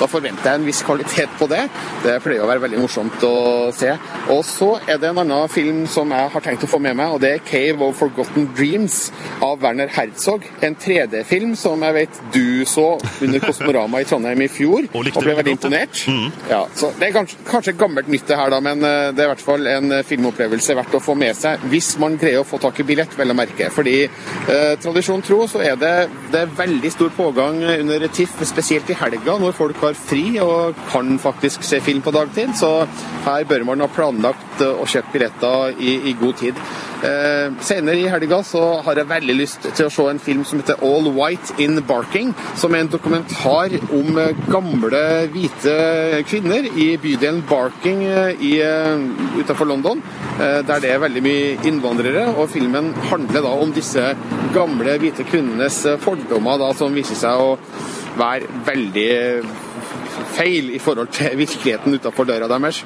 [0.00, 1.66] da forventer jeg en viss kvalitet på det.
[2.04, 3.34] Det pleier å være veldig morsomt å
[3.76, 3.92] se.
[4.32, 7.12] Og så er det en annen film som jeg har tenkt å få med meg,
[7.12, 9.10] og det er 'Cave of Forgotten Dreams'
[9.42, 10.44] av Werner Herzog.
[10.62, 15.22] En 3D-film som jeg vet du så under Kosmorama i Trondheim i fjor, og, og
[15.22, 16.02] ble veldig imponert.
[16.50, 16.56] ja.
[16.56, 19.28] Ja, så Det er kanskje, kanskje gammelt nytt det her, da, men eh, det er
[19.28, 22.58] i hvert fall en filmopplevelse verdt å få med seg, hvis man greier å få
[22.62, 23.68] tak i billett, vel å merke.
[23.74, 25.92] Fordi eh, tradisjon tro så er det,
[26.32, 30.78] det er veldig stor pågang under TIFF, spesielt i helga, når folk har fri og
[30.92, 32.54] kan faktisk se film på dagtid.
[32.56, 32.72] Så
[33.26, 36.62] her bør man ha planlagt eh, å kjøpe billetter i, i god tid.
[37.04, 40.62] Eh, senere i helga så har jeg veldig lyst til å se en film som
[40.62, 45.00] heter All White in Barking, som er en dokumentar om eh, gamle
[45.32, 45.74] hvite
[46.28, 49.04] kvinner i bydelen Barking eh, i, eh,
[49.40, 50.02] utenfor London,
[50.36, 52.26] der det er veldig mye innvandrere.
[52.36, 54.10] og Filmen handler da om disse
[54.54, 57.54] gamle hvite kvinnenes fordommer, da, som viser seg å
[58.16, 59.08] være veldig
[60.36, 62.82] feil i forhold til virkeligheten utenfor døra deres.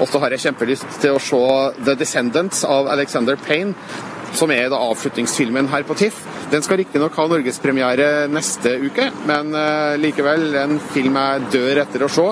[0.00, 1.42] Og så har jeg kjempelyst til å se
[1.84, 3.76] The Descendants av Alexander Payne,
[4.34, 6.22] som er da avslutningsfilmen her på TIFF.
[6.50, 12.06] Den skal riktignok ha norgespremiere neste uke, men uh, likevel en film jeg dør etter
[12.06, 12.26] å se,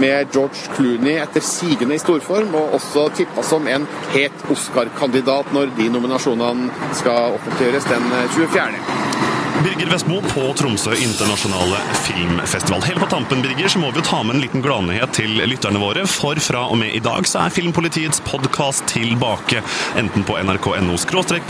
[0.00, 5.74] med George Clooney etter sigende i storform, og også tippa som en het Oscar-kandidat når
[5.78, 9.29] de nominasjonene skal offentliggjøres den 24.
[9.64, 12.82] Birger Vestmo på Tromsø internasjonale filmfestival.
[12.82, 15.80] Helt på tampen Birger, så må vi jo ta med en liten gladnyhet til lytterne
[15.82, 16.06] våre.
[16.08, 19.60] For fra og med i dag så er Filmpolitiets podkast tilbake.
[20.00, 20.96] Enten på nrk.no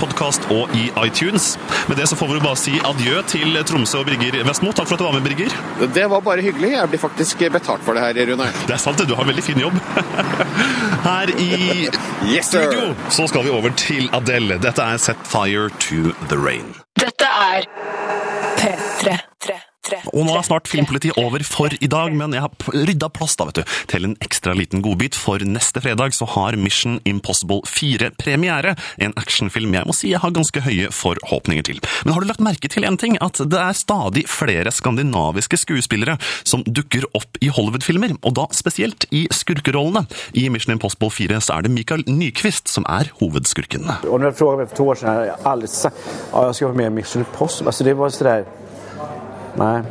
[0.01, 1.53] podkast og i iTunes.
[1.89, 4.73] Med det så får vi bare si adjø til Tromsø og Birger Vestmo.
[4.73, 5.55] Takk for at du var med, Birger.
[5.95, 6.73] Det var bare hyggelig.
[6.73, 8.51] Jeg blir faktisk betalt for det her, Rune.
[8.67, 9.07] Det er sant, det.
[9.07, 9.79] Du har en veldig fin jobb.
[11.07, 11.51] Her i
[12.27, 12.67] yes, sir.
[12.67, 14.59] studio så skal vi over til Adele.
[14.63, 16.75] Dette er Set Fire to the Rain.
[17.01, 17.90] Dette er P3.
[20.13, 23.47] Og nå er snart Filmpolitiet over for i dag, men jeg har rydda plass da,
[23.49, 25.17] vet du, til en ekstra liten godbit.
[25.19, 28.77] For neste fredag så har Mission Impossible 4 premiere.
[29.01, 31.81] En actionfilm jeg må si jeg har ganske høye forhåpninger til.
[32.05, 33.17] Men har du lagt merke til en ting?
[33.25, 39.09] At det er stadig flere skandinaviske skuespillere som dukker opp i Hollywood-filmer, og da spesielt
[39.17, 40.05] i skurkerollene.
[40.37, 43.89] I Mission Impossible 4 så er det Michael Nyqvist som er hovedskurken.
[44.05, 46.59] Og når jeg spurte meg for to år siden, har jeg aldri sagt ja, jeg
[46.61, 47.73] skal være med i Mission Impossible.
[47.73, 48.45] Altså, det var sådär
[49.57, 49.83] Nej,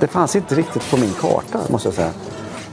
[0.00, 2.10] det fanns inte riktigt på min karta, måste jag säga.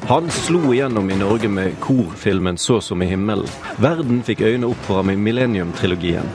[0.01, 3.49] Han slo igjennom i Norge med korfilmen 'Så som i himmelen'.
[3.75, 6.25] Verden fikk øynene opp for ham i Millennium-trilogien.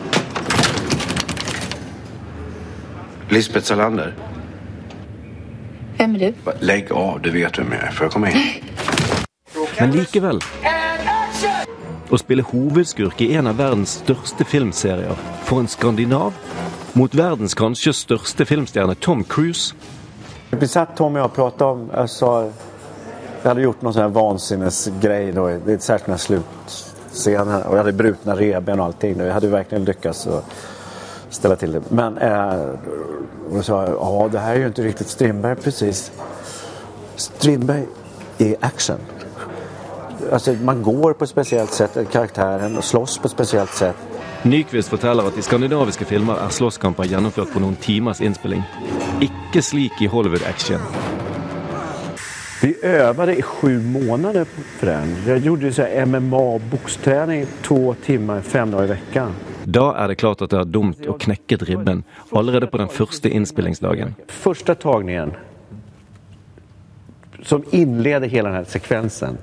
[3.29, 4.13] Lisbeth Salander.
[5.97, 6.51] Hvem er du?
[6.61, 7.93] Legg av, du vet hvem jeg er.
[7.93, 8.39] Får jeg komme inn?
[9.81, 10.41] Men likevel
[12.11, 15.19] Å spille hovedskurk i en av verdens største filmserier
[15.49, 16.37] for en skandinav
[16.95, 19.75] mot verdens kanskje største filmstjerne Tom Cruise.
[20.51, 24.05] Jeg har sett Tom og jeg pratet om Jeg sa Jeg hadde gjort noen sånn
[25.75, 27.63] er särskilt den här slutscenen.
[27.63, 29.19] Och jag hade brutna reben og allting.
[29.21, 30.41] Jeg hadde virkelig lyckats å
[31.31, 31.83] ställa till det.
[31.91, 36.13] Men eh, sa ja det här är ju inte riktigt Strindberg precis.
[37.17, 37.87] Strindberg
[38.39, 38.99] är action.
[40.33, 43.97] Alltså man går på et spesielt sett, karakteren, og slåss på et spesielt sett.
[44.45, 48.61] Nyquist forteller at i skandinaviske filmer er slåsskamper gjennomført på noen timers innspilling.
[49.25, 50.83] Ikke slik i Hollywood-action.
[52.61, 55.15] Vi øvde i sju måneder for den.
[55.27, 59.33] Jeg gjorde MMA-bokstrening to timer fem dager i veckan.
[59.65, 62.05] Da er det klart at det er dumt å knekke ribben
[62.37, 64.13] allerede på den første innspillingsdagen.
[64.29, 65.33] Første tagningen
[67.45, 69.41] som inleder hele denne sekvensen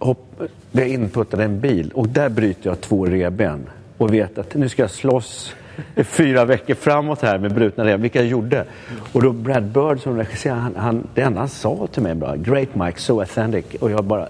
[0.00, 0.42] hopp,
[0.72, 3.66] jag inputtad i en bil och där bryter jag två revben
[3.98, 5.54] och vet att nu ska jag slåss
[5.96, 8.64] fyra veckor framåt här med brutna revben, vilket jag gjorde.
[9.12, 12.36] Och då Brad Bird som regisserade, han, han, det enda han sa till mig var
[12.36, 14.28] “Great Mike, so authentic” och jag bara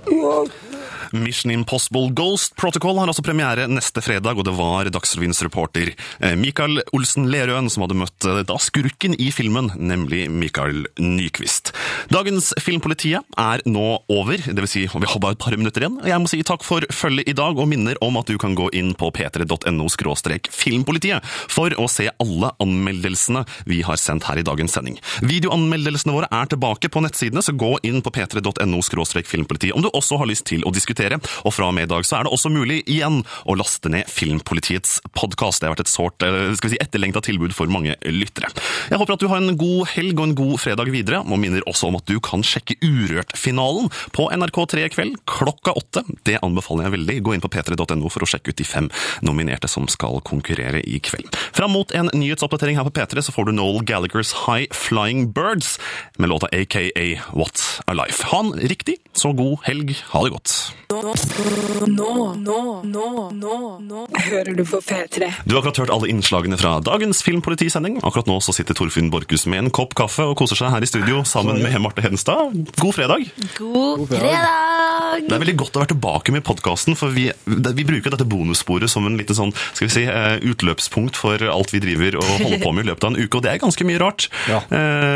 [1.13, 6.37] Mission Impossible Ghost Protocol har altså premiere neste fredag, og det var Dagsrevyens reporter eh,
[6.39, 11.73] Mikael Olsen Lerøen som hadde møtt eh, da skurken i filmen, nemlig Mikael Nyquist.
[12.13, 14.71] Dagens Filmpolitiet er nå over, dvs.
[14.71, 15.99] Si, vi har bare et par minutter igjen.
[16.07, 18.69] Jeg må si takk for følget i dag, og minner om at du kan gå
[18.79, 24.77] inn på p3.no filmpolitiet for å se alle anmeldelsene vi har sendt her i dagens
[24.77, 25.01] sending.
[25.27, 28.83] Videoanmeldelsene våre er tilbake på nettsidene, så gå inn på p3.no
[29.27, 32.05] filmpolitiet om du også har lyst til å diskutere og fra og med i dag
[32.05, 35.63] så er det også mulig igjen å laste ned Filmpolitiets podkast.
[35.63, 36.25] Det har vært et sårt
[36.61, 38.51] si, etterlengta tilbud for mange lyttere.
[38.91, 41.65] Jeg håper at du har en god helg og en god fredag videre, og minner
[41.71, 46.05] også om at du kan sjekke Urørt-finalen på NRK3 i kveld klokka åtte.
[46.29, 47.19] Det anbefaler jeg veldig.
[47.25, 48.91] Gå inn på p3.no for å sjekke ut de fem
[49.27, 51.39] nominerte som skal konkurrere i kveld.
[51.57, 55.79] Fram mot en nyhetsoppdatering her på P3 så får du Noel Gallaghers High Flying Birds
[56.19, 58.27] med låta AKA What's A Life.
[58.33, 59.97] Ha en riktig så god helg.
[60.13, 60.57] Ha det godt.
[60.91, 65.29] Nå, nå, nå, nå, hører du på P3.
[65.47, 68.01] Du har akkurat hørt alle innslagene fra dagens Filmpolitisending.
[68.03, 70.89] Akkurat nå så sitter Torfinn Borchhus med en kopp kaffe og koser seg her i
[70.91, 72.57] studio sammen med Marte Hedenstad.
[72.81, 73.29] God fredag!
[73.55, 75.23] God fredag!
[75.29, 78.91] Det er veldig godt å være tilbake med podkasten, for vi, vi bruker dette bonussporet
[78.91, 82.65] som en liten sånn, skal vi si, eh, utløpspunkt for alt vi driver og holder
[82.65, 84.27] på med i løpet av en uke, og det er ganske mye rart.
[84.51, 84.63] Ja.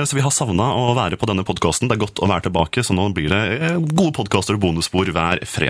[0.05, 1.91] Så vi har savna å være på denne podkasten.
[1.91, 5.11] Det er godt å være tilbake, så nå blir det eh, gode podkaster og bonusspor
[5.14, 5.63] hver fredag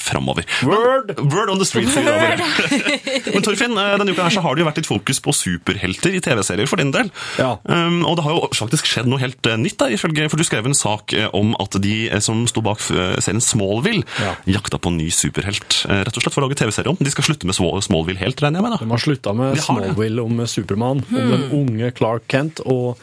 [0.00, 0.44] framover.
[0.66, 1.14] Word!
[1.32, 1.88] Word on the street.
[3.34, 6.16] Men Torfinn, eh, denne uka her så har det jo vært litt fokus på superhelter
[6.16, 7.10] i TV-serier for din del.
[7.38, 10.46] Um, og det har jo faktisk skjedd noe helt eh, nytt der, ifølge, for du
[10.46, 14.04] skrev en sak eh, om at de som sto bak serien Smallville,
[14.48, 15.82] jakta på en ny superhelt.
[15.86, 16.98] Rett og slett for å lage TV-serie om.
[17.00, 18.76] De skal slutte med Smallville helt, regner jeg med?
[18.76, 18.80] da?
[18.82, 19.62] De har slutta med har.
[19.66, 21.30] Smallville om Supermann, om Hmm.
[21.32, 22.98] den unge Clark Kent, og,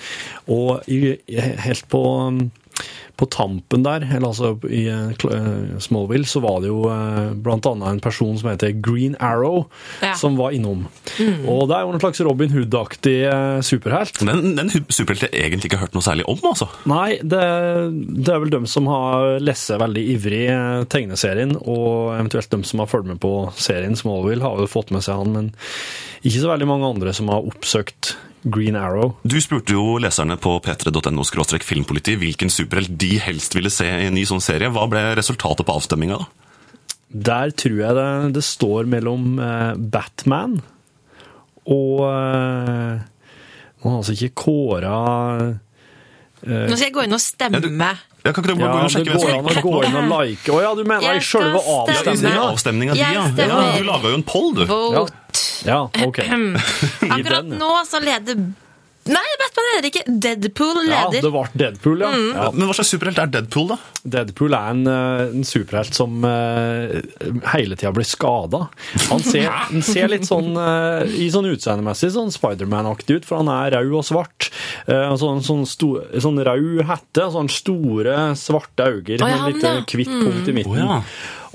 [0.47, 1.15] og i,
[1.63, 2.43] helt på um,
[3.19, 7.67] på tampen der, eller altså i eh, eh, Smallville, så var det jo eh, blant
[7.69, 9.67] annet en person som heter Green Arrow,
[10.01, 10.15] Ja.
[10.17, 10.87] som var innom.
[11.19, 11.45] Mm.
[11.49, 13.15] Og det er jo en slags Robin Hood-aktig
[13.63, 14.17] superhelt.
[14.25, 16.67] Den, den superhelten jeg egentlig ikke har hørt noe særlig om, altså.
[16.89, 17.43] Nei, det,
[18.25, 20.43] det er vel dem som har lest veldig ivrig
[20.91, 25.05] tegneserien, og eventuelt dem som har fulgt med på serien Smallville, har jo fått med
[25.05, 25.53] seg han, men
[26.25, 29.15] ikke så veldig mange andre som har oppsøkt Green Arrow.
[29.23, 31.23] Du spurte jo leserne på p3.no
[31.63, 34.71] filmpoliti hvilken superhelt de helst ville se i en ny sånn serie.
[34.73, 36.43] Hva ble resultatet på avstemminga, da?
[37.13, 40.57] Der tror jeg det, det står mellom eh, Batman
[41.69, 43.03] og eh,
[43.83, 44.95] Man har altså ikke kåra
[46.41, 47.91] eh, Nå skal jeg gå inn og stemme.
[48.23, 50.47] Jeg kan ikke ja, det går an å gå inn og like.
[50.47, 52.35] Å ja, du mener Jeg i stemme.
[52.45, 52.95] avstemninga?
[52.95, 53.25] Jeg ja.
[53.35, 53.57] ja.
[53.75, 54.63] Du laga jo en poll, du.
[54.69, 55.41] Vote.
[55.67, 56.21] Ja, ok.
[57.17, 58.39] Akkurat nå så leder
[59.03, 60.03] Nei, Batman leder ikke.
[60.07, 60.93] Deadpool leder.
[60.95, 62.11] Ja, det ble Deadpool, ja.
[62.13, 62.29] Mm.
[62.37, 62.45] ja.
[62.55, 63.77] Men hva slags superhelt er Deadpool, da?
[64.15, 66.95] Deadpool er en, eh, en superhelt som uh,
[67.51, 68.65] hele tida blir skada.
[69.09, 73.51] Han ser, han ser litt sånn uh, i sånn utseendemessig sånn Spiderman-aktig ut, for han
[73.51, 74.49] er rød og svart.
[74.87, 79.79] Uh, sånn, sånn, sto, sånn rød hette, sånn store, svarte øyne ja, med litt et
[79.83, 80.19] lite hvitt Mm.
[80.27, 80.83] punkt i midten.
[80.83, 81.01] Oh, ja.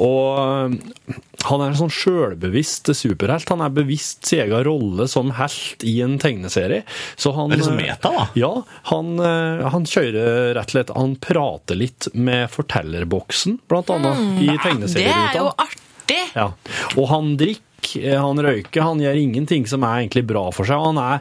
[0.03, 1.19] Og eh,
[1.49, 3.49] han er en sånn sjølbevisst superhelt.
[3.53, 6.83] Han er bevisst sin egen rolle som helt i en tegneserie.
[7.17, 8.27] Så han, Det er liksom meta, da.
[8.39, 8.51] Ja,
[8.91, 14.39] han, eh, han kjører rett og slett Han prater litt med fortellerboksen, blant annet, Mm,
[14.43, 14.49] i
[14.89, 16.23] Det er jo artig.
[16.35, 16.51] Ja.
[16.97, 20.81] Og han drikker, eh, han røyker, han gjør ingenting som er egentlig bra for seg.
[20.81, 21.21] Han er,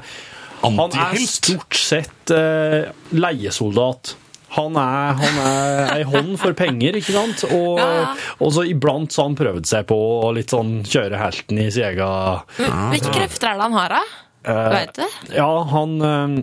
[0.63, 4.15] han er stort sett eh, leiesoldat.
[4.55, 7.43] Han er, han er ei hånd for penger, ikke sant?
[7.51, 8.13] Og, Ja.
[8.39, 11.67] og så iblant så har han prøvd seg på å litt sånn kjøre helten i
[11.73, 14.03] sin egen Men Hvilke krefter er det han har, da?
[14.47, 15.03] Uh, Vet du?
[15.35, 16.37] Ja, han uh,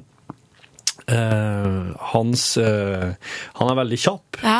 [1.07, 3.14] eh, Hans uh,
[3.61, 4.40] Han er veldig kjapp.
[4.44, 4.59] Ja.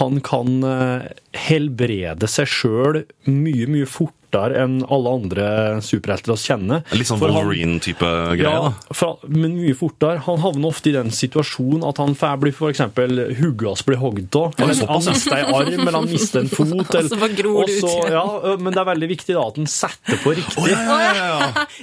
[0.00, 1.06] Han kan uh,
[1.46, 3.88] helbrede seg sjøl mye, mye
[4.26, 5.46] fortere enn alle andre
[5.82, 6.82] superhelter vi kjenner.
[6.96, 8.94] Litt sånn Wolverine-type greie, ja, da.
[8.96, 10.20] For, men mye fortere.
[10.26, 14.36] Han havner ofte i den situasjonen at han får bli for eksempel huggas blir hogd
[14.36, 14.54] av.
[14.58, 15.12] Ja, han ja.
[15.12, 16.66] mister en arm, eller han mister en fot.
[16.96, 18.12] Eller, så bare gror det ut igjen.
[18.14, 20.76] ja, men det er veldig viktig da at han setter på riktig.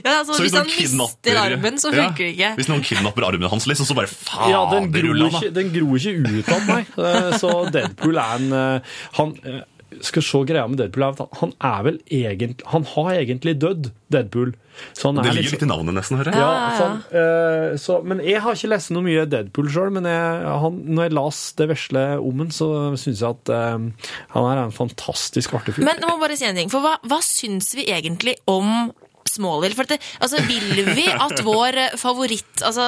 [0.04, 2.50] Ja, altså, Så hvis han mister armen, så Ja, funker det ikke.
[2.58, 6.00] Hvis noen kidnapper armen hans, liksom, så bare faen, Ja, den gror, ikke, den gror
[6.00, 6.90] ikke ut av meg.
[6.98, 9.62] Eh, Så Deadpool er en eh, Han eh,
[10.08, 13.92] skal se greia med Deadpool er at han er vel egentlig Han har egentlig dødd,
[14.14, 14.54] Deadpool.
[14.98, 16.42] Så han Det er ligger litt litt i navnet, nesten, hører jeg.
[16.42, 20.50] ja, sånn, uh, så, men jeg har ikke lest noe mye Deadpool sjøl, men jeg,
[20.64, 24.64] han, når jeg las det vesle om han, så syns jeg at uh, han er
[24.66, 25.88] en fantastisk artig fyr.
[25.88, 28.92] Men jeg må bare si en ting, for hva, hva syns vi egentlig om
[29.34, 29.76] Smallville?
[29.78, 32.86] For at det, altså, vil vi at vår eh, favoritt altså,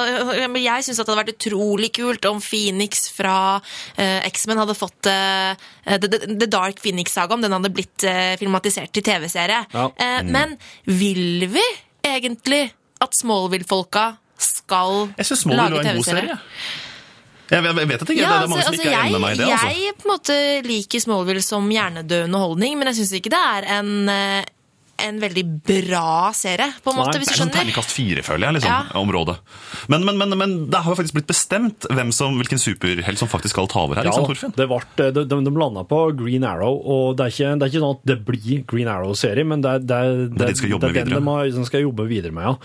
[0.56, 5.52] Jeg syns det hadde vært utrolig kult om Phoenix fra uh, X-Men hadde fått uh,
[5.86, 9.64] The, The, The Dark Phoenix-saga, om den hadde blitt uh, filmatisert til TV-serie.
[9.74, 9.88] Ja.
[9.96, 10.30] Eh, Mm.
[10.32, 10.54] Men
[10.88, 11.62] vil vi
[12.06, 12.62] egentlig
[13.02, 14.06] at Smallville-folka
[14.40, 16.36] skal Jeg syns Smallville lage var en god TV-serie?
[16.36, 16.82] serie.
[17.46, 19.20] Jeg, vet at det, Ja, det er altså, mange som altså, ikke er enig med
[19.22, 19.46] meg i det.
[19.52, 19.66] altså.
[19.70, 20.36] Jeg på en måte
[20.66, 23.92] liker Smallville som hjernedøende holdning, men jeg syns ikke det er en,
[24.98, 27.56] en veldig bra serie, på en måte, hvis det du er en skjønner.
[27.58, 29.00] terningkast fire, føler jeg, liksom, Ja.
[29.00, 29.36] området.
[29.92, 33.28] Men, men, men, men det har jo faktisk blitt bestemt hvem som, hvilken superhelt som
[33.28, 34.04] faktisk skal ta over her.
[34.08, 34.54] Ja, liksom, Torfinn?
[34.56, 34.80] det ble,
[35.12, 37.96] de, de, de landa på Green Arrow, og det er ikke, det er ikke sånn
[37.98, 40.88] at det blir Green Arrow-serie, men det er, det, er, Det er de skal jobbe
[40.92, 41.20] det er den videre.
[41.20, 42.56] de, har, de skal jobbe videre med, ja.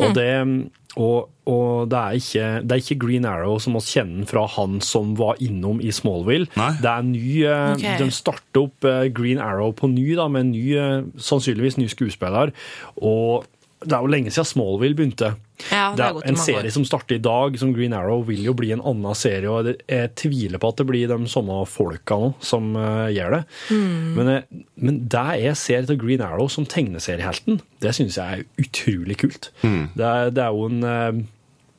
[0.00, 0.14] Og, Hm.
[0.18, 4.46] det, og, og det, er ikke, det er ikke Green Arrow som vi kjenner fra
[4.56, 6.48] han som var innom i Smallville.
[6.80, 7.98] Det er ny okay.
[8.00, 11.90] De starter opp eh, Green Arrow på ny, da, med en ny, eh, sannsynligvis ny
[11.92, 12.54] skuespiller.
[12.96, 13.44] Og
[13.84, 15.34] det er jo lenge siden Smallville begynte.
[15.70, 18.54] Ja, det det er en serie som starter i dag, som Green Arrow, vil jo
[18.56, 19.50] bli en annen serie.
[19.50, 23.42] og Jeg tviler på at det blir de samme folka nå som uh, gjør det.
[23.70, 24.16] Mm.
[24.16, 24.32] Men,
[24.76, 29.50] men det jeg ser til Green Arrow som tegneseriehelten, det syns jeg er utrolig kult.
[29.62, 31.20] Det, er, det, er jo en, eh,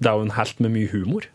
[0.01, 1.27] det er jo en helt med mye humor.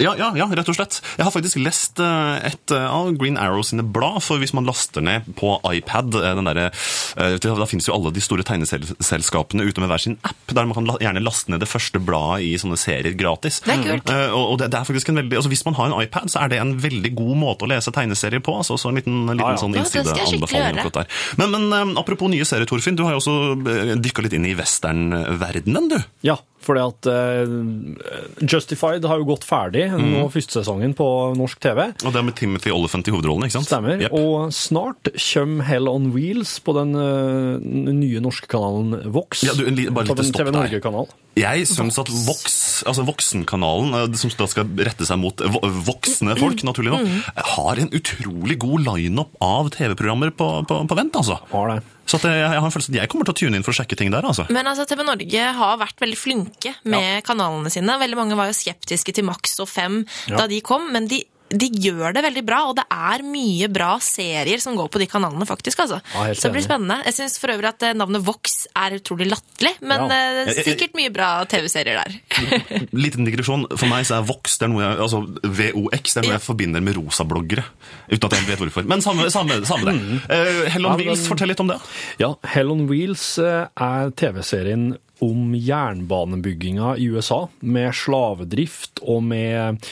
[0.00, 1.00] Ja, ja, ja, rett og slett.
[1.18, 4.64] Jeg har faktisk lest eh, et eh, av Green Arrow sine blad, for hvis man
[4.64, 9.92] laster ned på iPad eh, eh, Da finnes jo alle de store tegneselskapene ute med
[9.92, 13.16] hver sin app, der man kan gjerne laste ned det første bladet i sånne serier
[13.18, 13.60] gratis.
[13.66, 14.14] Det er kult.
[14.32, 16.52] Og det, det er faktisk en veldig, altså Hvis man har en iPad, så er
[16.52, 18.56] det en veldig god måte å lese tegneserier på.
[18.62, 19.60] altså så En liten, en liten ah, ja.
[19.60, 20.80] sånn innsideanbefaling.
[20.96, 21.20] der.
[21.40, 22.96] Men, men apropos nye serier, Torfinn.
[22.96, 25.98] Du har jo også dykka litt inn i westernverdenen, du.
[26.24, 31.06] Ja, fordi at uh, Justified har jo gått ferdig nå første sesongen på
[31.38, 31.84] norsk TV.
[32.02, 33.70] Og det er med Timothy Olyphant i hovedrollen, ikke sant?
[33.70, 34.00] Stemmer.
[34.02, 34.16] Yep.
[34.18, 39.44] Og snart kommer Hell on Wheels på den uh, nye norske kanalen Vox.
[39.46, 41.12] Ja, du, bare litt stopp TV der.
[41.38, 45.40] Jeg syns at Vox, altså Voksenkanalen, eh, som da skal rette seg mot
[45.86, 51.16] voksne folk, naturlig nok, har en utrolig god lineup av TV-programmer på, på, på vent,
[51.22, 51.38] altså.
[51.54, 51.78] Har det.
[52.04, 53.72] Så at jeg, jeg har en følelse at jeg kommer til å tune inn for
[53.72, 54.44] å sjekke ting der, altså.
[54.52, 57.96] Men altså, TV Norge har vært veldig flinke med kanalene sine.
[58.02, 60.42] Veldig mange var jo skeptiske til Max og Fem Ja.
[60.42, 61.22] da de kom, men de,
[61.52, 65.06] de gjør det veldig bra, og det er mye bra serier som går på de
[65.10, 65.78] kanalene, faktisk.
[65.84, 66.00] altså.
[66.14, 66.96] Ja, Så det blir spennende.
[67.04, 70.20] Jeg syns for øvrig at eh, navnet Vox er utrolig latterlig, men Ja.
[70.46, 72.16] eh, sikkert mye bra TV-serier der.
[72.92, 73.66] Liten digresjon.
[73.76, 76.44] For meg så er Vox det er noe jeg, altså VOX det er noe jeg
[76.46, 77.64] forbinder med rosabloggere.
[78.12, 78.88] Uten at jeg vet hvorfor.
[78.88, 80.20] Men samme, samme, samme det.
[80.32, 81.78] Eh, Hell on Ja, Wheels, fortell litt om det.
[82.22, 84.92] Ja, Hell on Wheels er TV-serien
[85.22, 89.86] om jernbanebygginga i USA, med slavedrift og med,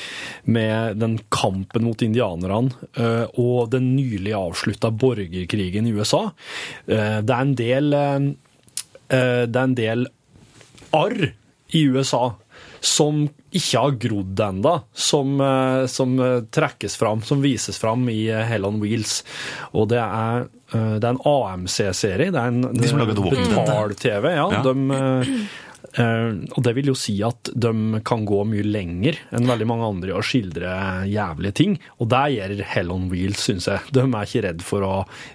[0.50, 6.26] med den kampen mot indianerne eh, og den nylig avslutta borgerkrigen i USA.
[6.86, 8.30] Eh, Det er en del eh,
[9.10, 10.06] Det er en del
[10.94, 11.30] arr
[11.70, 12.32] i USA
[12.80, 15.34] som ikke har grodd ennå, som,
[15.90, 16.14] som
[16.54, 19.18] trekkes fram, som vises fram i Hell on Wheels.
[19.76, 22.30] Og det er, det er en AMC-serie.
[22.30, 24.30] Det er en De som lager The Walking betal-TV.
[24.36, 24.62] Ja, Ja.
[24.62, 25.34] De, eh,
[25.98, 29.86] eh, og det vil jo si at de kan gå mye lenger enn veldig mange
[29.88, 30.70] andre i å skildre
[31.10, 31.78] jævlige ting.
[31.98, 33.80] Og det gjør Hell on Wheels, syns jeg.
[33.96, 34.92] De er ikke redd for å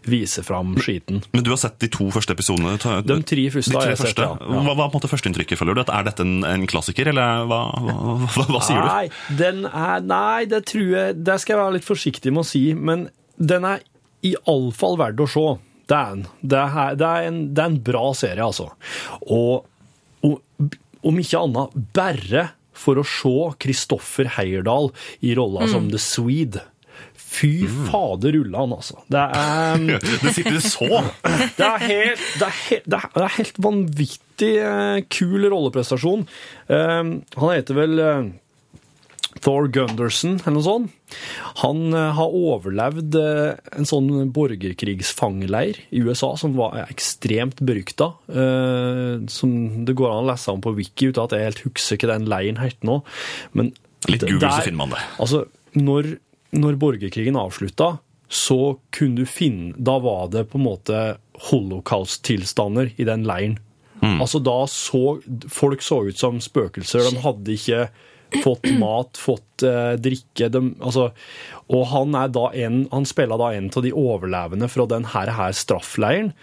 [0.07, 1.23] vise fram skiten.
[1.33, 2.77] Men du har sett de to første episodene?
[2.79, 4.29] Ta- De tre første de tre jeg sett, første.
[4.29, 4.35] ja.
[4.39, 5.81] Hva, hva er på en måte førsteinntrykket, føler du?
[5.83, 8.87] At Er dette en, en klassiker, eller hva, hva, hva, sier du?
[8.87, 9.09] Nei,
[9.43, 12.63] den er, nei, det tror jeg Det skal jeg være litt forsiktig med å si,
[12.73, 13.83] men den er
[14.31, 15.47] iallfall verdt å se.
[15.85, 18.71] Det er, en, det, er, det, er en, det er en bra serie, altså.
[19.29, 19.65] Og,
[20.25, 20.71] og
[21.05, 24.89] om ikke annet bare for å se Kristoffer Heierdal
[25.25, 26.63] i rolla som The Swede.
[27.35, 29.01] Fy fader rullan, altså.
[29.11, 29.81] Det er
[30.23, 31.01] Det sitter så!
[31.59, 36.25] det er helt, det er helt, det er, det er helt vanvittig uh, kul rolleprestasjon.
[36.71, 37.11] Eh,
[37.41, 38.29] han heter vel eh,
[39.43, 40.91] Thor Gunderson, eller noe sånt.
[41.61, 48.11] Han eh, har overlevd eh, en sånn borgerkrigsfangeleir i USA som var ekstremt berykta.
[48.29, 52.01] eh, som det går an å lese om på Wiki, uten at jeg helt husker
[52.07, 53.01] hva den leiren het nå.
[53.53, 53.73] Men
[54.07, 55.03] Litt Google, der- så finner man det.
[55.19, 55.43] Altså,
[55.75, 56.15] når,
[56.53, 57.97] når borgerkrigen avslutta,
[58.29, 61.17] så kunne du finne Da var det på en måte
[61.51, 63.59] holocaust-tilstander i den leiren.
[64.05, 65.19] Altså, da så
[65.49, 67.05] Folk så ut som spøkelser.
[67.09, 67.87] De hadde ikke
[68.43, 70.49] fått mat, fått eh, drikke.
[70.53, 71.09] De, altså,
[71.71, 75.31] og han, er da en, han spiller da en av de overlevende fra denne her,
[75.55, 76.33] straffleiren.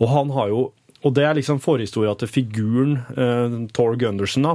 [0.00, 0.66] Og han har jo
[1.04, 4.46] og det er liksom forhistoria til figuren eh, Thor Gunderson.
[4.48, 4.54] da,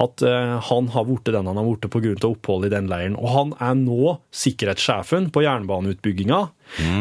[0.00, 2.14] At eh, han har blitt den han har blitt pga.
[2.30, 3.18] oppholdet i den leiren.
[3.20, 6.40] Og han er nå sikkerhetssjefen på jernbaneutbygginga.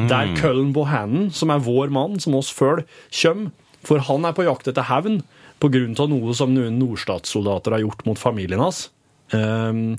[0.09, 2.87] Der Cullen Bohannon, som er vår mann, som oss følger,
[3.21, 3.53] kommer.
[3.87, 5.21] For han er på jakt etter hevn
[5.61, 6.07] pga.
[6.09, 8.89] noe som noen nordstatssoldater har gjort mot familien hans.
[9.35, 9.95] Um,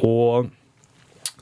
[0.00, 0.50] og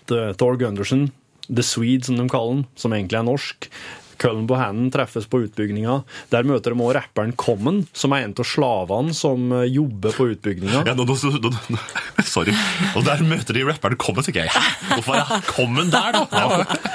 [0.09, 1.09] Thor Gunderson,
[1.49, 3.70] The Swede som de kaller han, som egentlig er norsk.
[4.18, 6.01] Cullen Bohannon treffes på utbygninga.
[6.32, 10.26] Der møter de òg rapperen Common, som er en av slavene som eh, jobber på
[10.32, 10.82] utbygninga.
[10.89, 11.14] Ja, nå, nå,
[11.47, 11.80] nå,
[12.26, 12.55] sorry.
[12.99, 14.64] Og der møter de rapperen Common, tenker jeg.
[14.91, 16.66] Hvorfor er Common der, da?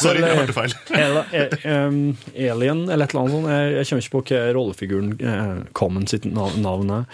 [0.00, 0.74] Sorry, jeg hørte feil.
[1.02, 3.50] Eller, eh, Alien eller et eller annet sånt.
[3.52, 7.04] Jeg, jeg kommer ikke på hva rollefiguren eh, Common sitt navn er.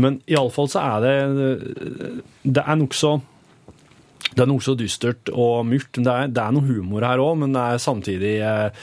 [0.00, 1.16] Men iallfall så er det
[2.42, 3.16] Det er nokså
[4.36, 6.00] det er nokså dystert og mørkt.
[6.02, 8.80] Det er, det er noe humor her òg, men det er samtidig eh,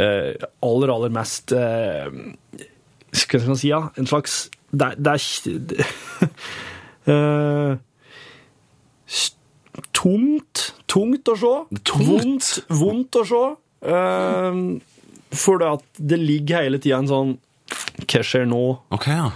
[0.00, 2.06] eh, aller, aller mest eh,
[3.12, 3.68] skal jeg si?
[3.72, 3.82] Ja?
[4.00, 5.84] En slags Det det er det,
[7.12, 7.74] eh,
[9.10, 9.34] s-
[10.90, 11.24] Tungt.
[11.24, 11.54] Tungt å se.
[12.06, 13.44] Vondt, vondt å se.
[13.84, 14.80] Uh,
[15.34, 17.32] for det at det ligger hele tida en sånn
[18.06, 18.60] Hva skjer nå?
[18.94, 19.28] Ok, ja.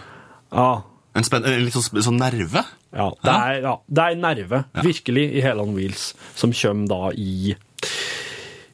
[0.54, 0.70] Ja.
[1.18, 2.62] En, en litt sånn, sånn nerve?
[2.94, 6.88] Ja, det er, ja, det er en nerve, virkelig, i hele on Wheels, som kommer
[6.88, 7.52] da i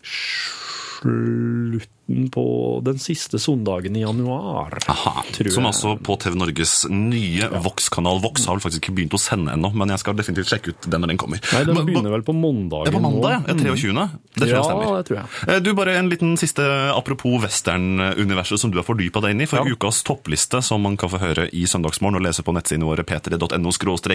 [0.04, 1.93] slutten
[2.34, 2.44] på
[2.84, 4.76] den siste søndagen i januar.
[4.92, 8.20] Aha, som altså på TV Norges nye Vox-kanal.
[8.20, 10.88] Vox har vel faktisk ikke begynt å sende ennå, men jeg skal definitivt sjekke ut
[10.92, 11.40] den når den kommer.
[11.52, 13.54] Nei, den Men- begynner vel på mandagen Ja, på mandag, ja.
[13.54, 14.10] 23.
[14.34, 14.96] Det tror jeg ja, stemmer.
[14.98, 15.26] det tror jeg.
[15.48, 16.60] Eh, Du, bare En liten siste
[16.92, 19.46] apropos western-universet som du har fordypa deg inn i.
[19.46, 23.04] For ukas toppliste, som man kan få høre i Søndagsmorgen og lese på nettsidene våre
[23.04, 23.72] p3.no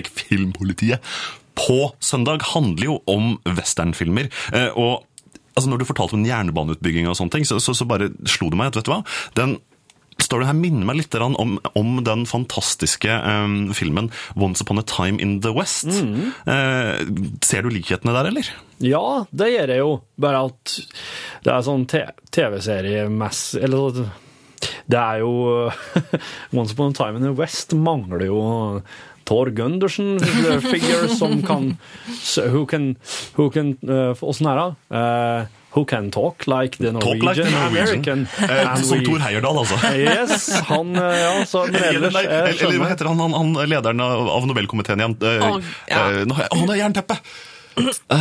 [0.09, 0.99] filmpolitiet
[1.59, 4.29] på søndag, handler jo om westernfilmer.
[4.53, 5.03] Eh, Og
[5.59, 8.59] altså, når du fortalte om jernbaneutbygging og sånne ting, så, så, så bare slo det
[8.59, 9.03] meg at vet du hva?
[9.39, 9.59] Den
[10.19, 15.19] storyen her minner meg litt om, om den fantastiske um, filmen Once Upon a Time
[15.21, 15.87] in the West.
[15.87, 16.31] Mm.
[16.43, 16.99] Uh,
[17.45, 18.49] ser du likhetene der, eller?
[18.83, 19.93] Ja, det gjør jeg jo.
[20.19, 20.79] Bare at
[21.45, 24.11] det er sånn TV-seriemessig Eller sånn-
[24.89, 25.69] det er jo
[26.57, 28.39] Once Upon a Time in the West mangler jo
[29.29, 30.17] Thor Gundersen
[30.65, 31.75] figure som kan
[32.49, 32.95] Who can,
[33.37, 34.69] who can uh, Åssen er det?
[34.89, 38.27] Uh, who can talk like the Talk Norwegian, like the Norwegian.
[38.27, 38.27] American.
[38.49, 39.77] Eh, som Thor Heyerdahl, altså.
[39.93, 43.37] Yes, han eh, ja, så, Men Eller, ellers jeg eller, eller hva heter han, han,
[43.37, 45.15] han lederen av Nobelkomiteen igjen?
[45.21, 46.09] Oh, ja.
[46.09, 47.19] eh, han har jernteppe!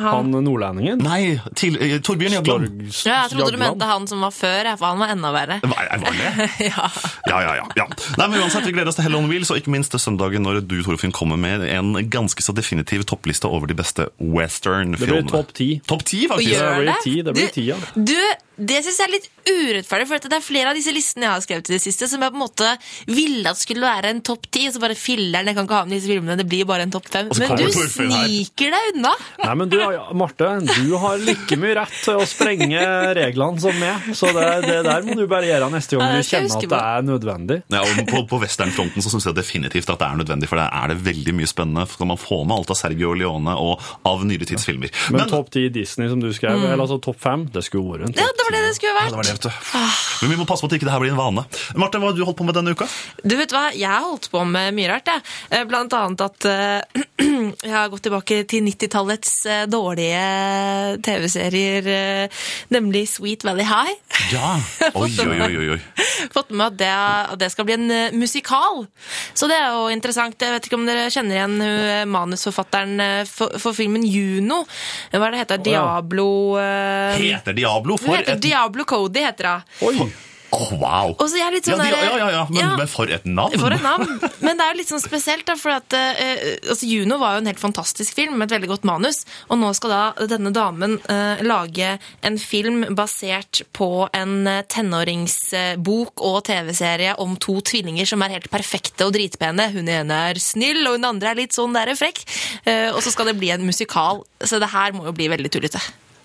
[0.00, 1.00] Han nordlendingen?
[1.04, 2.68] Nei, til, eh, Torbjørn Jagland.
[3.04, 5.58] Ja, jeg trodde du mente han som var før, for han var enda verre.
[5.62, 6.48] Var, var det?
[6.70, 6.86] ja.
[7.28, 7.66] Ja, ja, ja.
[7.82, 7.86] ja.
[8.16, 10.44] Nei, men uansett, Vi gleder oss til Hell on Wheels, og ikke minst til søndagen
[10.46, 14.34] når du Torfinn, kommer med en ganske så definitiv toppliste over de beste Det blir
[14.40, 15.30] western-filmene.
[15.32, 15.70] topp ti.
[15.86, 16.54] Topp ti, Og faktisk.
[16.54, 16.98] gjør Det blir det?
[17.04, 17.76] ti, det blir ti, ja.
[17.94, 18.16] Du,
[18.60, 21.42] det syns jeg er litt urettferdig, for det er flere av disse listene jeg har
[21.44, 22.68] skrevet i det siste, som jeg på en måte
[23.08, 25.86] ville at skulle være en topp ti, og så bare filler'n, jeg kan ikke ha
[25.88, 27.30] med disse filmene, det blir bare en topp fem.
[27.40, 29.12] Men du sniker deg unna!
[29.40, 29.76] Nei, men du,
[30.20, 32.84] Marte, du har like mye rett til å sprenge
[33.16, 36.56] reglene som meg, så det, det der må du bare gjøre neste gang du kjenner
[36.60, 37.60] at det er nødvendig.
[37.72, 40.70] Ja, og på, på westernfronten så syns jeg definitivt at det er nødvendig, for der
[40.82, 41.86] er det veldig mye spennende.
[41.90, 44.92] Skal man få med alt av Sergio Leone og av nyere tids filmer.
[45.14, 46.66] Men, topp ti Disney som du skrev, Mm.
[46.74, 49.10] eller altså topp fem, det skulle vært en topp var det det skulle Ja, vært.
[49.10, 49.50] det var det, vet du.
[50.20, 51.44] Men vi må passe på at ikke det her blir en vane.
[51.78, 52.88] Marte, hva har du holdt på med denne uka?
[53.22, 55.22] Du vet hva, jeg har holdt på med mye rart, jeg.
[55.54, 57.02] Eh, Blant annet at uh,
[57.66, 60.24] jeg har gått tilbake til 90-tallets uh, dårlige
[61.06, 61.86] TV-serier,
[62.26, 62.42] uh,
[62.74, 63.94] nemlig Sweet Valley High.
[64.34, 64.56] Ja.
[65.00, 65.80] Oi, oi, oi, oi.
[66.34, 68.82] Fått med at det, at det skal bli en eh, musikal.
[69.34, 70.36] Så det er jo interessant.
[70.40, 74.60] Jeg vet ikke om dere kjenner igjen eh, manusforfatteren eh, for, for filmen Juno.
[75.14, 75.62] Hva er det heter?
[75.70, 75.84] Ja.
[75.86, 76.26] Diablo
[76.60, 79.70] eh, Heter Diablo for heter et Diablo Cody, heter hun.
[79.90, 80.10] Oi!
[80.50, 81.12] Åh, wow!
[81.14, 82.70] Og så er jeg litt sånn ja, de- der- ja, ja, ja, men, Ja.
[82.80, 83.52] men for et navn!
[83.60, 84.08] For et navn.
[84.42, 87.42] Men det er jo litt sånn spesielt, da, for at eh, altså Juno var jo
[87.44, 90.96] en helt fantastisk film med et veldig godt manus, og nå skal da denne damen
[91.06, 91.92] eh, lage
[92.26, 98.50] en film basert på en eh, tenåringsbok og TV-serie om to tvillinger som er helt
[98.50, 99.70] perfekte og dritpene.
[99.74, 102.24] Hun ene er snill, og hun andre er litt sånn der frekk.
[102.66, 105.50] Eh, og så skal det bli en musikal, så det her må jo bli veldig
[105.54, 105.78] tullete.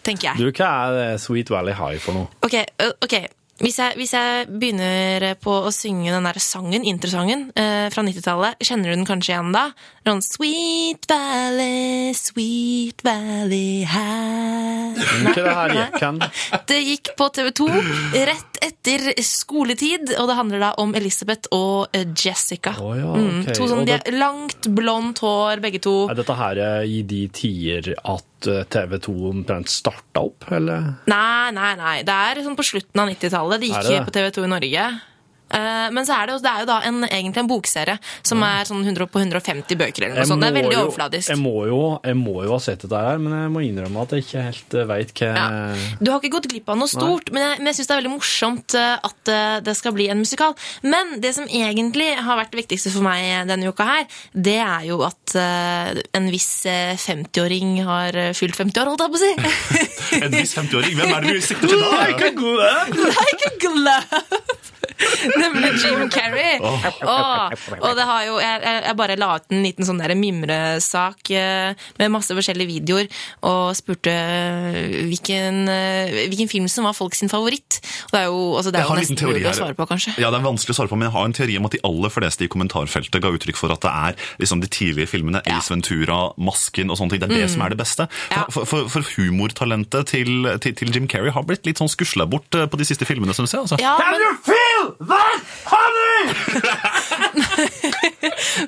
[0.05, 0.37] Tenker jeg.
[0.41, 0.69] Du, hva
[1.01, 2.29] er Sweet Valley High for noe?
[2.45, 2.59] Ok,
[3.01, 3.15] ok.
[3.63, 8.59] Hvis jeg, hvis jeg begynner på å synge den der sangen, introsangen eh, fra 90-tallet,
[8.59, 9.69] kjenner du den kanskje igjen da?
[10.05, 14.75] Sånn Sweet Valley, Sweet Valley High
[16.69, 17.67] det gikk på TV 2
[18.27, 22.35] rett etter skoletid, og det handler da om Elisabeth og Jessica.
[22.35, 22.75] Jessica.
[22.97, 25.93] ja, mm, to sånn, de har langt, blondt hår, begge to.
[26.11, 30.95] Er dette her i de tider at eh, TV 2 omtrent starta opp, eller?
[31.11, 31.95] Nei, nei, nei.
[32.07, 33.44] Det er sånn på slutten av 90-tallet.
[33.53, 34.85] Det Er gikk på TV 2 i Norge.
[35.53, 38.41] Eh, Men så er det, jo, det er jo da en, egentlig en bokserie som
[38.43, 40.05] er sånn 100 på 150 bøker.
[40.07, 40.41] eller noe sånt.
[40.41, 41.29] Det er veldig jo- overfladisk.
[41.29, 44.09] Jeg må, jo, jeg må jo ha sett dette her, men jeg må innrømme at
[44.15, 47.59] jeg ikke helt veit hva Du har ikke gått glipp av noe stort, men jeg,
[47.59, 50.55] men jeg syns det er veldig morsomt eh, at eh, det skal bli en musikal.
[50.83, 54.85] Men det som egentlig har vært det viktigste for meg denne uka her, det er
[54.89, 59.19] jo at eh, en viss eh, 50-åring har eh, fylt 50 år, holdt jeg på
[59.19, 59.33] å si.
[60.25, 60.95] En viss 50-åring.
[60.97, 61.91] Hvem er det du sikter til da?
[62.07, 63.09] Like a glove!
[63.13, 64.23] Like a glove!
[65.41, 66.59] Nemlig Jim Carrey.
[66.61, 66.85] Oh.
[67.05, 67.49] Oh.
[67.81, 71.73] og det har jo, jeg, jeg bare la ut en liten sånn der mimresak eh,
[71.99, 73.09] med masse forskjellige videoer
[73.47, 77.79] og spurte eh, hvilken, eh, hvilken film som var folk sin favoritt.
[78.07, 80.15] Og det er jo, altså, det er jo nesten mulig å svare på, kanskje.
[80.21, 81.81] Ja, det er vanskelig å svare på, men jeg har en teori om at de
[81.87, 85.71] aller fleste i kommentarfeltet ga uttrykk for at det er liksom de tidlige filmene, Ace
[85.73, 87.23] Ventura, Masken og sånne ting.
[87.25, 87.53] Det er det Mm.
[87.53, 88.05] som er det beste.
[88.49, 92.49] For, for, for humortalentet til, til, til Jim Carrey har blitt litt sånn skusla bort
[92.49, 93.61] på de siste filmene, syns jeg.
[93.65, 93.77] Altså.
[93.81, 97.69] Ja, men, that, honey?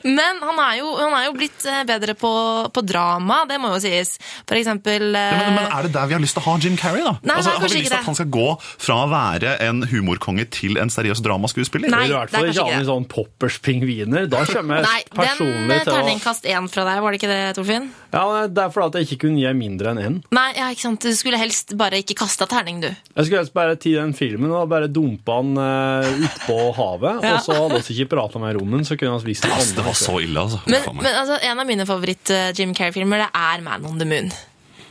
[0.03, 2.31] men han er jo, han er jo blitt eh, bedre på,
[2.73, 4.15] på drama, det må jo sies.
[4.47, 6.55] For eksempel eh, Ja, men, men er det der vi har lyst til å ha
[6.63, 7.15] Jim Carrey, da?
[7.21, 9.83] Nei, altså, nei, har vi lyst til at han skal gå fra å være en
[9.91, 11.91] humorkonge til en seriøs dramaskuespiller?
[11.93, 12.89] Nei, I hvert fall det er kanskje ikke det.
[12.91, 14.27] sånn Poppers pingviner.
[14.31, 17.21] Da kommer jeg Nei, den personlig eh, til å terningkast én fra deg, var det
[17.21, 17.89] ikke det, Torfinn?
[18.13, 20.19] Ja, Det er fordi at jeg ikke kunne gi mindre enn én.
[20.35, 21.03] Nei, ja, ikke sant.
[21.03, 22.87] Du skulle helst bare ikke kasta terning, du.
[22.89, 27.19] Jeg skulle helst bare ti den filmen og bare dumpa han uh, utpå havet.
[27.27, 27.33] Ja.
[27.37, 29.97] Og så hadde vi ikke prata med rommen, så kunne vi vist Altså, det var
[29.99, 30.59] så ille, altså.
[30.71, 34.29] Men, men altså, en av mine favoritt-Jim Carrey-filmer det er Man on the Moon.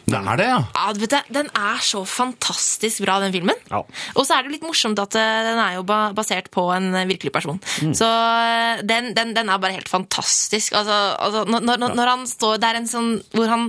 [0.06, 0.58] det er det, ja.
[0.76, 3.56] Ja, vet det, Den er så fantastisk bra, den filmen.
[3.72, 6.92] Og så er det jo litt morsomt at eh, den er jo basert på en
[6.94, 7.58] eh, virkelig person.
[7.82, 7.96] Mm.
[7.96, 10.76] Så eh, den, den, den er bare helt fantastisk.
[10.76, 13.66] Altså, altså, når, når, når han står Det er en sånn hvor han,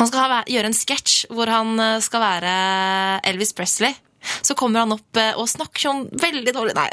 [0.00, 2.58] han skal ha, gjøre en sketsj hvor han eh, skal være
[3.28, 3.94] Elvis Presley.
[4.42, 6.86] Så kommer han opp eh, og snakker sånn veldig dårlig Nei,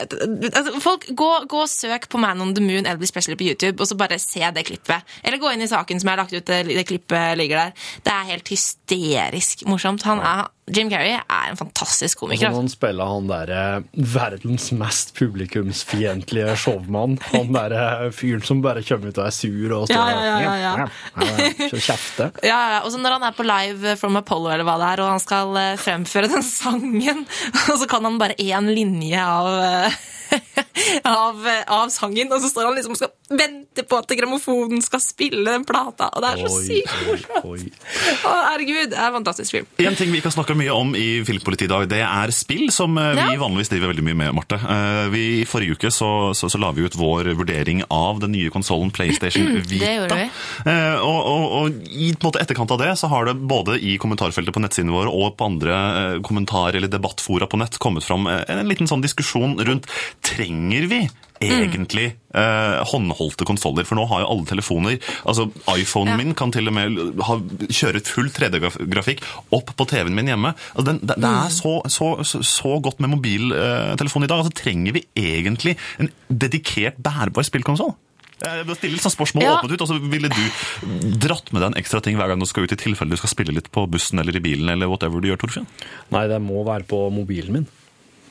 [0.51, 3.77] altså, folk, gå, gå og søk på Man on the Moon Elvis Presley på YouTube,
[3.79, 5.15] og så bare se det klippet.
[5.23, 7.87] Eller gå inn i saken som jeg har lagt ut, det, klippet ligger der.
[8.05, 10.05] Det er helt hysterisk morsomt.
[10.07, 12.49] Han er, Jim Carrey er en fantastisk komiker.
[12.49, 17.19] når han spiller han derre verdens mest publikumsfiendtlige showmann.
[17.29, 20.55] Han derre fyren som bare kommer ut og er sur og står Ja, ja, ja,
[20.63, 21.69] ja, ja.
[21.69, 22.33] kjefter.
[22.49, 25.03] Ja, ja, og så når han er på Live from Apollo, eller hva det er,
[25.05, 27.25] og han skal eh, fremføre den sangen,
[27.69, 30.01] og så kan han bare én linje av, eh,
[31.05, 34.81] av, eh, av sangen, og så står han liksom og skal vente på at grammofonen
[34.85, 37.79] skal spille den plata, og det er så sykt morsomt!
[38.25, 39.69] Herregud, det er en fantastisk film.
[39.81, 42.69] En ting vi ikke har snakka mye om i Filmpolitiet i dag, det er spill,
[42.73, 43.39] som eh, vi Ja.
[43.41, 44.59] vanligvis driver veldig mye med, Marte.
[44.59, 48.31] Eh, Vi, I forrige uke så, så, så la vi ut vår vurdering av den
[48.35, 49.85] nye konsollen PlayStation Vita.
[49.85, 50.29] Det gjorde vi.
[50.71, 53.77] Eh, og, og, og i på en måte, etterkant av det så har det både
[53.79, 55.77] i kommentarfeltet på nettsidene våre og på andre
[56.25, 59.87] kommentar- eller debattfora på nett kommet fram en liten sånn diskusjon rundt
[60.25, 61.03] trenger vi
[61.43, 62.05] egentlig
[62.35, 63.87] eh, håndholdte konsoller?
[63.87, 68.03] For nå har jo alle telefoner altså iPhonen min kan til og med ha, kjøre
[68.07, 69.23] full 3D-grafikk
[69.55, 70.53] opp på TV-en min hjemme.
[70.75, 74.41] Altså, den, det, det er så, så, så, så godt med mobiltelefon i dag.
[74.45, 77.95] Altså, trenger vi egentlig en dedikert bærbar spillkonsoll?
[78.35, 79.53] Jeg vil stille litt sånn spørsmål Ja.
[79.55, 82.45] åpnet ut, og så ville du dratt med deg en ekstra ting hver gang du
[82.49, 85.23] skal ut i tilfelle du skal spille litt på bussen eller i bilen eller whatever
[85.23, 85.67] du gjør, Torfinn?
[86.11, 87.67] Nei, det må være på mobilen min.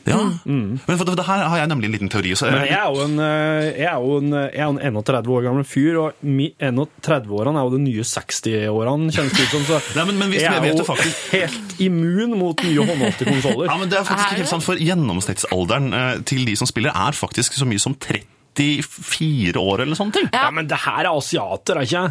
[0.07, 2.35] Ja, men for det, det her har jeg nemlig en liten teori.
[2.37, 5.31] Så Men jeg er jo en, eh, jeg er jo en, jeg er en 31
[5.33, 9.65] år gammel fyr, og 31-årene er jo de nye 60-årene, kjennes det ut som.
[9.71, 13.25] Så Nei, men- men hvis jeg vi er jo faktisk- helt immun mot nye håndholdte
[13.31, 13.67] konsoller.
[13.73, 16.93] Ja, men det er faktisk ikke helt sant, for gjennomsnittsalderen eh, til de som spiller
[16.95, 20.29] er faktisk så mye som 34 år eller sånne ting.
[20.33, 22.05] Ja, men det her er asiater, er ikke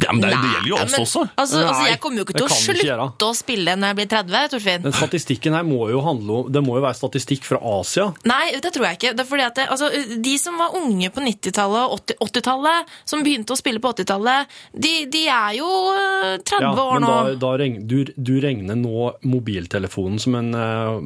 [0.00, 1.22] Ja, men det, det gjelder jo oss men, også.
[1.34, 4.46] Altså, altså, jeg kommer jo ikke til å slutte å spille når jeg blir 30,
[4.54, 4.84] Torfinn.
[4.86, 8.06] Men statistikken her må jo handle om Det må jo være statistikk fra Asia.
[8.30, 9.12] Nei, det tror jeg ikke.
[9.18, 9.90] Det er fordi at det, altså,
[10.24, 14.56] De som var unge på 90-tallet og 80 80-tallet, som begynte å spille på 80-tallet,
[14.72, 17.12] de, de er jo øh, 30 Ja, år men nå.
[17.12, 20.96] da, da regn, du, du regner nå mobiltelefonen som en uh,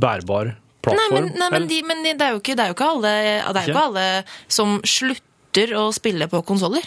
[0.00, 1.14] bærbar Nei, plattform?
[1.14, 3.12] men, nei, men, de, men de, det, er jo ikke, det er jo ikke alle,
[3.14, 3.70] er Ikke?
[3.70, 4.08] ikke alle
[4.52, 5.30] som slutter
[5.76, 6.84] å spille på konsoller.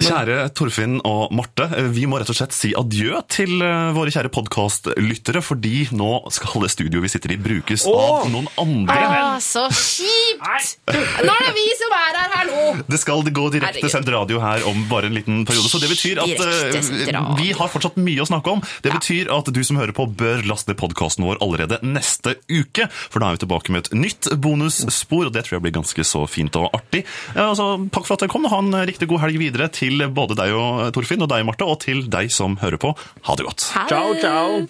[0.00, 4.12] Kjære Torfinn og Marte, eh, vi må rett og slett si adjø til eh, våre
[4.14, 8.98] kjære podkastlyttere, fordi nå skal det studioet vi sitter i, brukes av noen andre.
[8.98, 10.76] Ah, så kjipt!
[10.90, 12.62] Nå er det vi som er her, hallo!
[12.88, 15.68] Det skal gå direkte direktesendt radio her om bare en liten periode.
[15.68, 18.62] Så det betyr at eh, vi har fortsatt mye å snakke om.
[18.84, 22.88] Det betyr at du som hører på, bør laste ned podkasten vår allerede neste uke.
[23.08, 26.06] For da er vi tilbake med et nytt bonusspor, og det tror jeg blir ganske
[26.06, 27.04] så fint og artig.
[27.34, 28.48] Ja, altså, takk for at dere kom.
[28.50, 31.80] Ha en riktig god helg videre til både deg og Torfinn, og deg, Marte, og
[31.84, 32.94] til deg som hører på.
[33.28, 33.66] Ha det godt.
[33.70, 34.60] Ciao, ciao.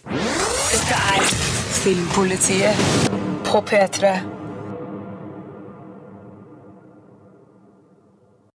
[0.71, 1.29] Dette er
[1.81, 2.87] Filmpolitiet
[3.49, 4.17] på P3.